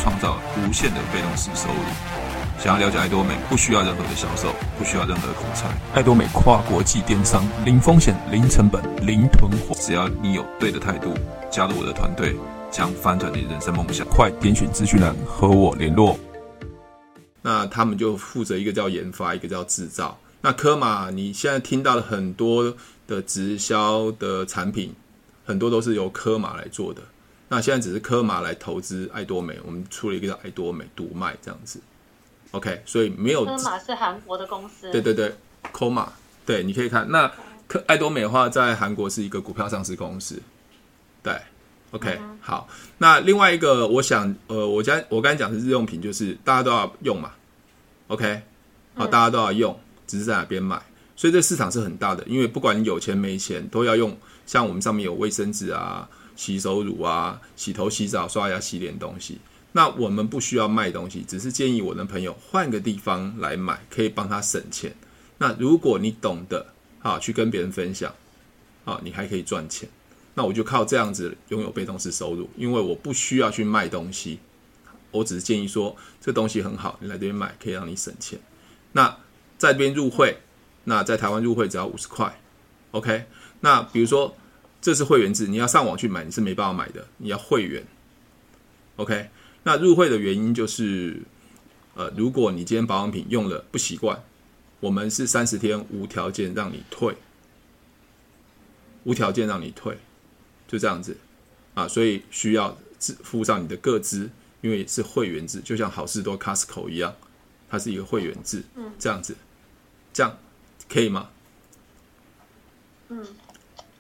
[0.01, 2.24] 创造无限的被动式收入。
[2.59, 5.69] 想要了解爱多美，不需要任何的销售，不需要任何的口才。
[5.93, 9.75] 爱多美跨国际电商，零风险、零成本、零囤货。
[9.75, 11.13] 只要你有对的态度，
[11.51, 12.35] 加入我的团队，
[12.71, 14.07] 将翻转你的人生梦想。
[14.09, 16.19] 快点选资讯栏和我联络。
[17.43, 20.19] 那他们就负责一个叫研发，一个叫制造。
[20.41, 22.75] 那科玛，你现在听到了很多
[23.07, 24.95] 的直销的产品，
[25.45, 27.03] 很多都是由科玛来做的。
[27.49, 31.79] 那现在只是科玛来投资爱多美，我们出了一个叫爱多美独卖这样子。
[32.55, 33.45] OK，所以没有。
[33.45, 34.89] 科马是韩国的公司。
[34.93, 35.35] 对对对，
[35.73, 36.13] 科玛，
[36.47, 37.31] 对，你可以看那
[37.67, 40.41] 科爱多美的话，在韩国是一个股票上市公司。
[41.21, 41.37] 对
[41.91, 42.69] ，OK，嗯，好。
[42.99, 47.33] 那另外一个，我想，呃，我刚我刚才讲的是日用品，就是大家都要用嘛。
[48.07, 48.43] OK，
[48.95, 49.77] 好，大家都要用，
[50.07, 50.81] 只是在哪边买。
[51.17, 54.17] 所以这市场是很大的，因为不管你有钱没钱，都要用。
[54.47, 59.41] 像我们上面有卫生纸啊、洗手乳啊、洗头、洗澡、刷牙、洗脸东西。
[59.77, 64.95] 那我们不需要卖东西，只是建议我的朋友换个地方来买，可以帮他省钱。
[65.39, 66.65] 那如果你懂得
[67.03, 68.15] 啊，去跟别人分享
[68.85, 69.89] 啊，你还可以赚钱。
[70.35, 74.39] 那我就靠这样子拥有被动式收入，因为我不需要去卖东西，
[75.11, 78.39] 我只是建议说这东西很好，你来这边买可以让你省钱。
[78.93, 79.19] 那
[79.59, 80.39] 在这边入会，
[80.85, 82.41] 那在台湾入会只要五十块
[82.93, 83.27] ，OK。
[83.61, 84.37] 那比如说
[84.81, 87.85] 这是会员制，你要上网去买你是没办法买的，你要会员
[88.97, 89.31] ，OK。
[89.65, 91.23] 那入会的原因就是，
[91.95, 94.23] 呃，如果你今天保养品用了不习惯，
[94.81, 97.17] 我们是三十天无条件让你退，
[99.05, 99.97] 无条件让你退，
[100.69, 101.17] 就这样子，
[101.73, 107.15] 啊，所以需要支付上你的个资，因为是会员制，就像好事多 Costco 一样，
[107.71, 108.63] 它是一个会员制，
[108.99, 109.35] 这样子，
[110.13, 110.37] 这样
[110.91, 111.31] 可以吗？
[113.09, 113.27] 嗯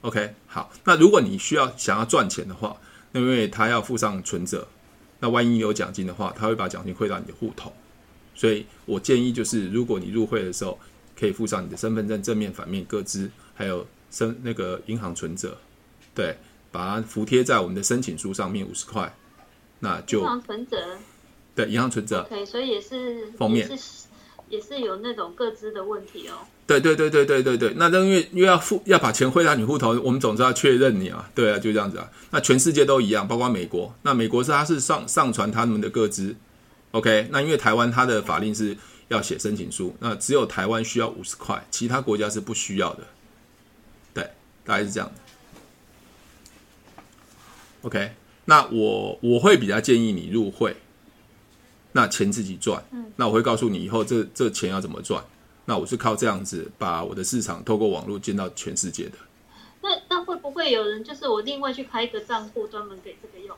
[0.03, 2.77] ，OK，好，那如果你需要想要赚钱的话，
[3.13, 4.69] 那因为他要付上存折。
[5.25, 7.73] 那万一有奖金的话，他会把奖金汇到你的户头，
[8.35, 10.79] 所以我建议就是，如果你入会的时候，
[11.19, 15.57] 可以附上你的身份证正面、反面各资，还有身那个银行存折，
[16.15, 16.37] 对，
[16.71, 19.17] 把它服贴在我们的申请书上面五十块，
[19.79, 20.99] 那就银行存折，
[21.55, 23.67] 对，银行存折，OK，所以也是封面。
[24.49, 26.47] 也是有那种个资的问题哦。
[26.67, 31.29] 对对对对对对对，那因为因为要付要把钱汇到你户头，我们总是要确认你啊。
[31.35, 32.11] 对啊，就这样子啊。
[32.31, 33.95] 那全世界都一样，包括美国。
[34.03, 36.35] 那美国是他是上上传他们的个资
[36.93, 37.29] ，OK。
[37.31, 38.75] 那因为台湾它的法令是
[39.09, 43.05] 要写申请书，那只有台湾需要五十块，其他国家是不需要的。
[44.15, 44.25] 对，
[44.65, 45.21] 大概是这样的。
[47.83, 48.13] OK，
[48.47, 50.75] 那我我会比较建议你入会。
[51.97, 52.85] 那钱自己赚，
[53.15, 55.23] 那我会告诉你以后这这钱要怎么赚。
[55.65, 59.13] 那我是靠这样子把我的市场透过网络进到全世界的。
[59.81, 63.57] 那那会不会有人就是我另外去开一个账户专门给这个用？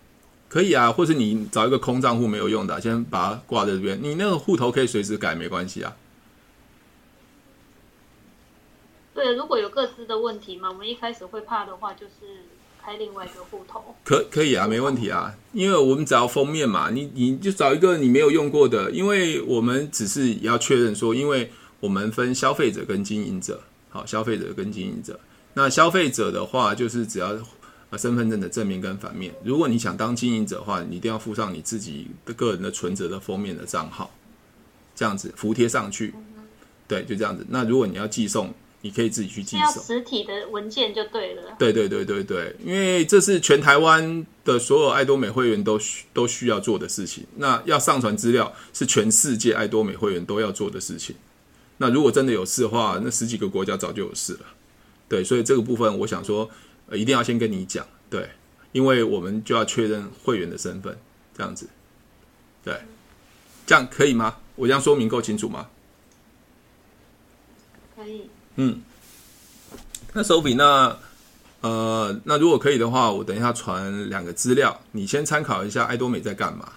[0.50, 5.96] 可以啊，或是你找一个空账户没有用的啊，先把它挂在这边，你那个户头可以随时改，没关系啊。
[9.14, 12.44] 对，如果有各自的问题嘛，我们一开始会怕的话就是。
[12.86, 23.60] 开另外一个户头，可可以啊，没问题啊，因为我们只要封面嘛，你你就找一个你没有用过的，因为我们只是要确认说，因为我们分消费者跟经营者，
[23.90, 25.18] 好，消费者跟经营者，
[25.54, 27.36] 那消费者的话就是只要
[27.98, 34.14] 身份证的正面跟反面，如果你想当经营者的话，你一定要附上你自己的个人的存折的封面的账号，
[34.94, 36.14] 这样子服贴上去，
[36.86, 37.44] 对，就这样子。
[37.48, 38.54] 那如果你要寄送。
[38.86, 39.62] 你可以自己去寄手。
[39.64, 41.42] 要实体的文件就对了。
[41.58, 47.26] 对对对对对，因为这是全台湾的所有爱多美会员都需都需要做的事情。
[47.38, 51.16] 那要上传资料是全世界爱多美会员都要做的事情。
[51.78, 54.40] 那如果真的有事的话，那十几个国家早就有事了。
[55.08, 56.48] 对，所以这个部分我想说，
[56.88, 58.30] 呃，一定要先跟你讲，对，
[58.70, 60.96] 因为我们就要确认会员的身份，
[61.36, 61.68] 这样子，
[62.64, 62.72] 对，
[63.66, 64.36] 这样可以吗？
[64.54, 65.68] 我这样说明够清楚吗？
[67.96, 68.30] 可以。
[68.56, 68.80] 嗯，
[70.12, 70.96] 那 Sophie，那
[71.60, 76.72] 呃，那如果可以的话，我等一下传两个资料，你先参考一下爱多美在干嘛。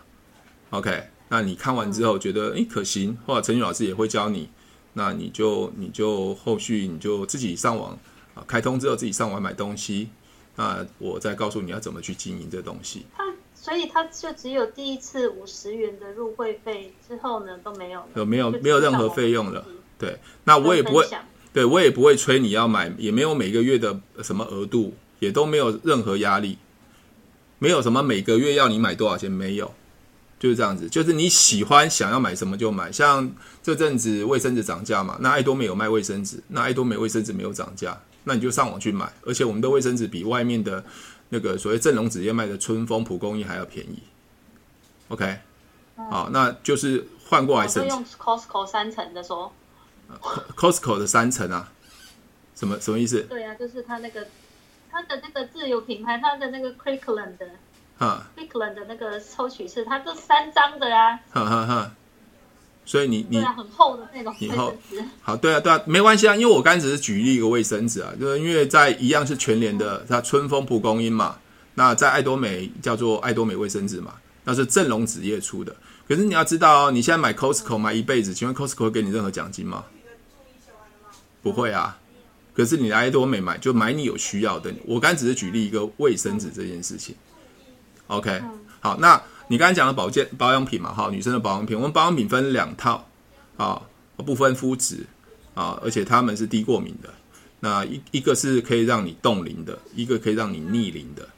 [0.72, 4.50] OK，那你看完之后觉得诶可行，或者陈宇老师也会教你。
[4.94, 7.98] 那你就你就后续你就自己上网
[8.34, 10.10] 啊，开通之后自己上网买东西，
[10.56, 13.06] 那我再告诉你要怎么去经营这东西。
[13.16, 13.24] 他
[13.54, 19.64] 所以他就只有第一次五十元的入会费，之后呢都没有了，有没有没有任何费用了？
[19.98, 21.08] 对，那我也不会，
[21.52, 26.58] 对我也不会催你要买，也没有每个月的什么额度，也都没有任何压力，
[27.58, 29.74] 没有什么每个月要你买多少钱，没有。
[30.40, 32.90] 就是这样子，就是你喜欢想要买什么就买。
[32.90, 33.30] 像
[33.62, 39.12] 这阵子卫生纸涨价嘛，那爱多美有卖卫生纸，那爱多美卫生纸没有涨价，那你就上网去买。
[39.26, 40.82] 而且我们的卫生纸比外面的
[41.28, 44.02] 那个所谓正隆纸业卖的春风蒲公英还要便宜。
[45.10, 45.40] OK，
[46.10, 47.86] 好，那就是换过来省。
[47.86, 49.52] 用 Costco 三层的说。
[50.56, 51.72] Costco 的三层啊？
[52.56, 53.22] 什么什么意思？
[53.24, 54.28] 对啊，就是它那个
[54.92, 57.48] 它的那个自有品牌，它的那个 Kirkland 的。
[57.98, 61.92] 哈 Kirkland 的那个抽取是它这三张的啊，哈哈哈。
[62.86, 71.38] 所以你你、啊、很厚的那种卫生纸，好，对啊对啊，没关系啊，因为我刚才只是举例一个卫生纸啊，就是因为在一样是全联的，它春风蒲公英嘛，
[71.76, 75.76] 那在爱多美叫做爱多美卫生纸嘛，那是正隆纸业出的。
[76.08, 79.86] 可是你要知道哦，你现在买 Costco 买一辈子，请问 Costco 会给你任何奖金吗？
[81.42, 82.00] 不会啊。
[82.54, 84.74] 可是你来爱多美买，就买你有需要的。
[84.86, 87.16] 我刚才只是举例一个卫生纸这件事情。
[88.08, 88.42] OK，
[88.82, 93.08] 好，那你刚才讲的保健保养品嘛，哈，女生的保养品，我们保养品分两套，
[93.56, 93.82] 啊，
[94.18, 95.06] 不分肤质，
[95.54, 97.14] 啊，而且它们是低过敏的，
[97.62, 101.30] 那一一个是可以让你冻龄的，一个可以让你逆龄的，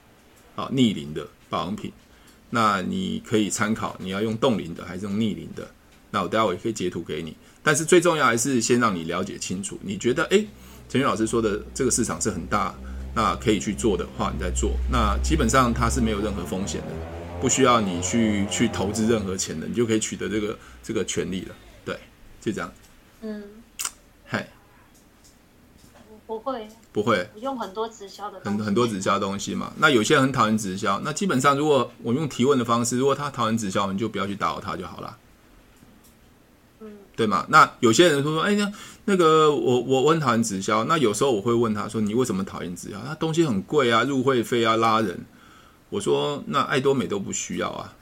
[0.56, 1.92] 啊，逆龄的保养品，
[2.50, 5.70] 那你可以参考，你要用冻龄的还是用逆龄的，
[6.10, 10.48] 那我待会也可以截图给你，但是最重要还是先让你了解清楚，你觉得，诶，
[10.90, 12.74] 陈宇老师说的这个市场是很大。
[13.14, 14.72] 那可以去做的话，你再做。
[14.90, 16.88] 那基本上它是没有任何风险的，
[17.42, 21.54] 不需要你去去投资任何钱的，你就可以取得这个这个权利了。
[21.84, 22.00] 对，
[22.40, 22.72] 就这样。
[23.20, 23.44] 嗯，
[24.26, 24.48] 嗨，
[26.26, 29.74] 不会，不会，用很多直销的很很多直销东西嘛。
[29.76, 35.18] 那有些人很讨厌直销，那基本上如果我用提问的方式，如果他讨厌直销，你就不要去打扰他就好了。
[37.16, 37.46] 对吗？
[37.50, 38.72] 那有些人说说，哎呀，
[39.06, 40.84] 那个我我我很讨厌直销。
[40.86, 43.00] 那有时候我会问他说，你为什么讨厌直销？
[43.06, 45.26] 他东西很贵啊，入会费啊拉人。
[45.90, 47.94] 我说那爱多美都不需要啊，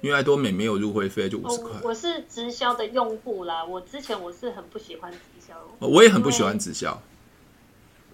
[0.00, 1.72] 因为爱多美没有入会费，就五十块。
[1.82, 5.54] 我是直销的用户啦，我之前我是很不喜欢直销。
[5.80, 7.02] 我也很不喜欢直销，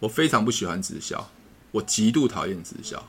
[0.01, 1.29] 我非常不喜欢直销，
[1.71, 3.05] 我极度讨厌直销。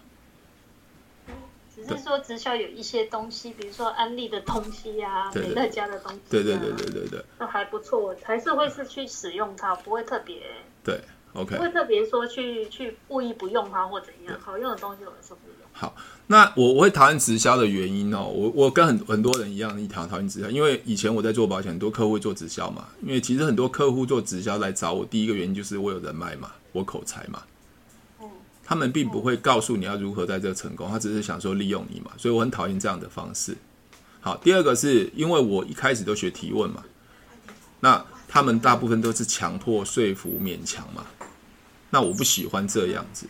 [1.88, 10.38] 只是说直销有一些东西，比如说安利的东西呀、啊，美乐家的东西、啊，对对对对对对，都还不错，还是会是去使用它，不会特别
[10.84, 11.00] 对
[11.34, 15.58] ，OK，不会特别说去去故意不用它或怎样，好用的东西我是不用。
[15.74, 15.96] 好，
[16.28, 27.42] 那我我会讨厌直销的原因哦，我我跟很很多人一样，一讨讨厌直销，因为以前我在做保险，很多客户会做直销嘛，因为其实很多客户做直销来找我，第一个原因就是我有人脉嘛，我口才嘛。
[28.72, 33.54] 他们并不会告诉你要如何在这成功，他只是想说利用你嘛，所以我很讨厌这样的方式。
[34.22, 36.82] 好，第二个是因为我一开始都学提问嘛，
[37.82, 41.06] 那他们大部分都是强迫说服、勉强嘛，
[41.90, 43.28] 那我不喜欢这样子。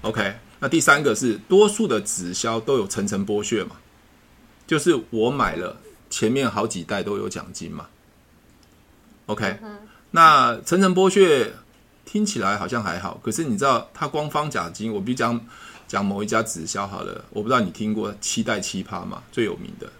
[0.00, 3.76] OK，那第三个是多数的直销都有层层剥削嘛，
[4.66, 5.76] 就是我买了
[6.08, 7.88] 前面好几代都有奖金嘛。
[9.26, 9.58] OK，
[10.12, 11.52] 那层层剥削。
[12.04, 15.40] 听起来好像还好，可是你知道他官方奖金，我比如讲
[15.86, 19.22] 讲某一家直销好了，我不知道你听过七代奇葩吗？
[19.30, 19.90] 最有名的，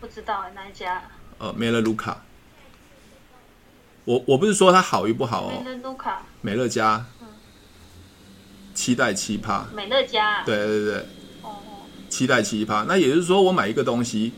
[0.00, 1.02] 不知道哪一家？
[1.38, 2.24] 呃，美乐卢卡。
[4.04, 5.52] 我我不是说它好与不好哦。
[5.62, 6.22] 美乐卢卡。
[6.40, 7.04] 美乐家。
[7.20, 7.28] 嗯。
[8.74, 9.66] 七代七趴。
[9.74, 10.42] 美乐家。
[10.44, 11.06] 对对对。
[11.42, 11.56] 哦。
[12.08, 14.32] 七代奇葩，那也就是说，我买一个东西，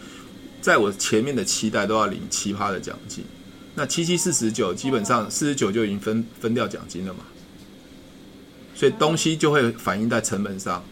[0.61, 3.25] 在我前面的七代都要领奇葩的奖金。
[3.75, 7.21] 那七七四十九，基本上四十九就已经分分掉奖金了嘛，
[8.75, 10.85] 所以东西就会反映在成本上，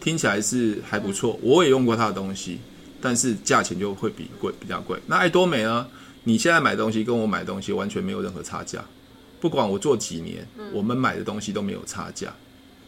[0.00, 1.38] 听起来是还不错。
[1.42, 2.58] 我也用过他的东西，
[3.00, 4.98] 但是价钱就会比贵比较贵。
[5.06, 5.86] 那爱多美呢？
[6.24, 8.84] 你现在买东西跟我买东西完全没有任何差价，
[9.40, 12.34] 不管我做几年，我们买的东西都没有差价。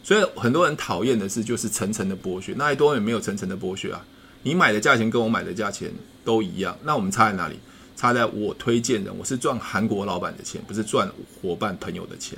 [0.03, 4.05] 所以很多人讨厌的是就是层层的剥削，那爱多美没有层层的剥削啊？
[4.43, 5.91] 你买的价钱跟我买的价钱
[6.23, 7.57] 都一样，那我们差在哪里？
[8.01, 11.07] 差在我推荐人，我是赚韩国老板的钱，不是赚
[11.39, 12.35] 伙伴朋友的钱。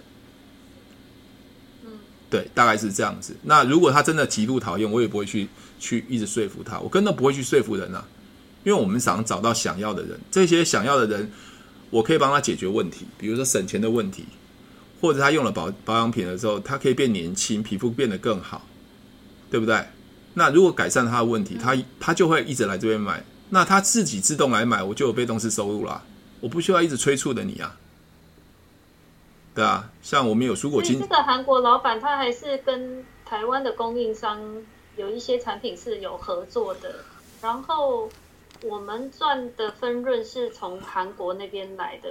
[1.85, 1.91] 嗯，
[2.29, 3.33] 对，大概是这样子。
[3.43, 5.47] 那如果他真的极度讨厌，我也不会去
[5.79, 8.05] 去一直说服他，我根本不会去说服人啊，
[8.65, 11.31] 因为我们想找到想要的人，这些想要的人，
[11.91, 14.25] 我可以帮他解决问题，比如说省钱的问题。
[14.99, 18.67] 或者他用了保保养品的时候，他可以变年轻，皮肤变得更好，
[19.49, 19.81] 对不对？
[20.33, 23.23] 那如果改善他的问题，他他就会一直来这边买。
[23.53, 26.01] 那他自己自动来买，我就有被动式收入啦，
[26.39, 27.77] 我不需要一直催促的你啊，
[29.53, 29.91] 对啊。
[30.01, 34.41] 像我们有蔬果金，这个韩国老板他还是跟台湾的供应商
[34.97, 36.95] 有一些产品是有合作的，
[37.43, 38.09] 然后
[38.63, 42.09] 我们赚的分润是从韩国那边来的。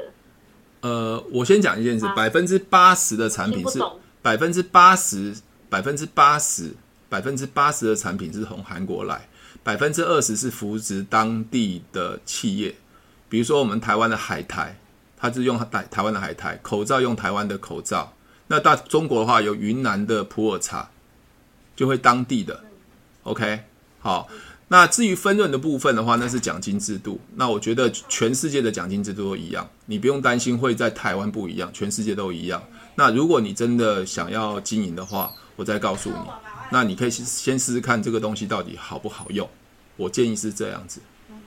[0.82, 3.80] 呃，我先讲一件事，百分之八十的产品是
[4.22, 5.34] 百分之八十，
[5.68, 6.72] 百分之八十，
[7.08, 9.28] 百分之八十的产品是从韩国来，
[9.62, 12.74] 百分之二十是扶植当地的企业，
[13.28, 14.76] 比如说我们台湾的海苔，
[15.16, 18.12] 它是用台台湾的海苔，口罩用台湾的口罩，
[18.48, 20.90] 那到中国的话有云南的普洱茶，
[21.76, 22.64] 就会当地的
[23.22, 23.60] ，OK，
[24.00, 24.28] 好。
[24.68, 27.20] 那至于分润的部分的话，那是奖金制度。
[27.34, 32.62] 那我觉得全世界的奖金制度都一样，你不用担心会在台湾不一样，全世界都一样。
[32.94, 36.16] 那如果你真的想要经营的话，我再告诉你，
[36.72, 39.46] 那你可以先试试看这个东西到底好不好用。
[39.98, 41.02] 我建议是这样子。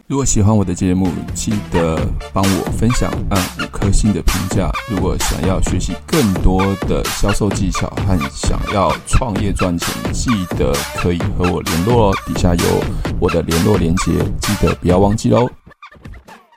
[0.06, 2.00] 如果喜欢我的节目，记得
[2.32, 4.72] 帮我分享，按五颗星的评价。
[4.88, 12.16] 如果想要学习更多的销售技巧和想要创业赚钱，记得可以和我联络哦。
[12.28, 12.84] 底下有
[13.20, 15.50] 我的联络连接，记得不要忘记喽。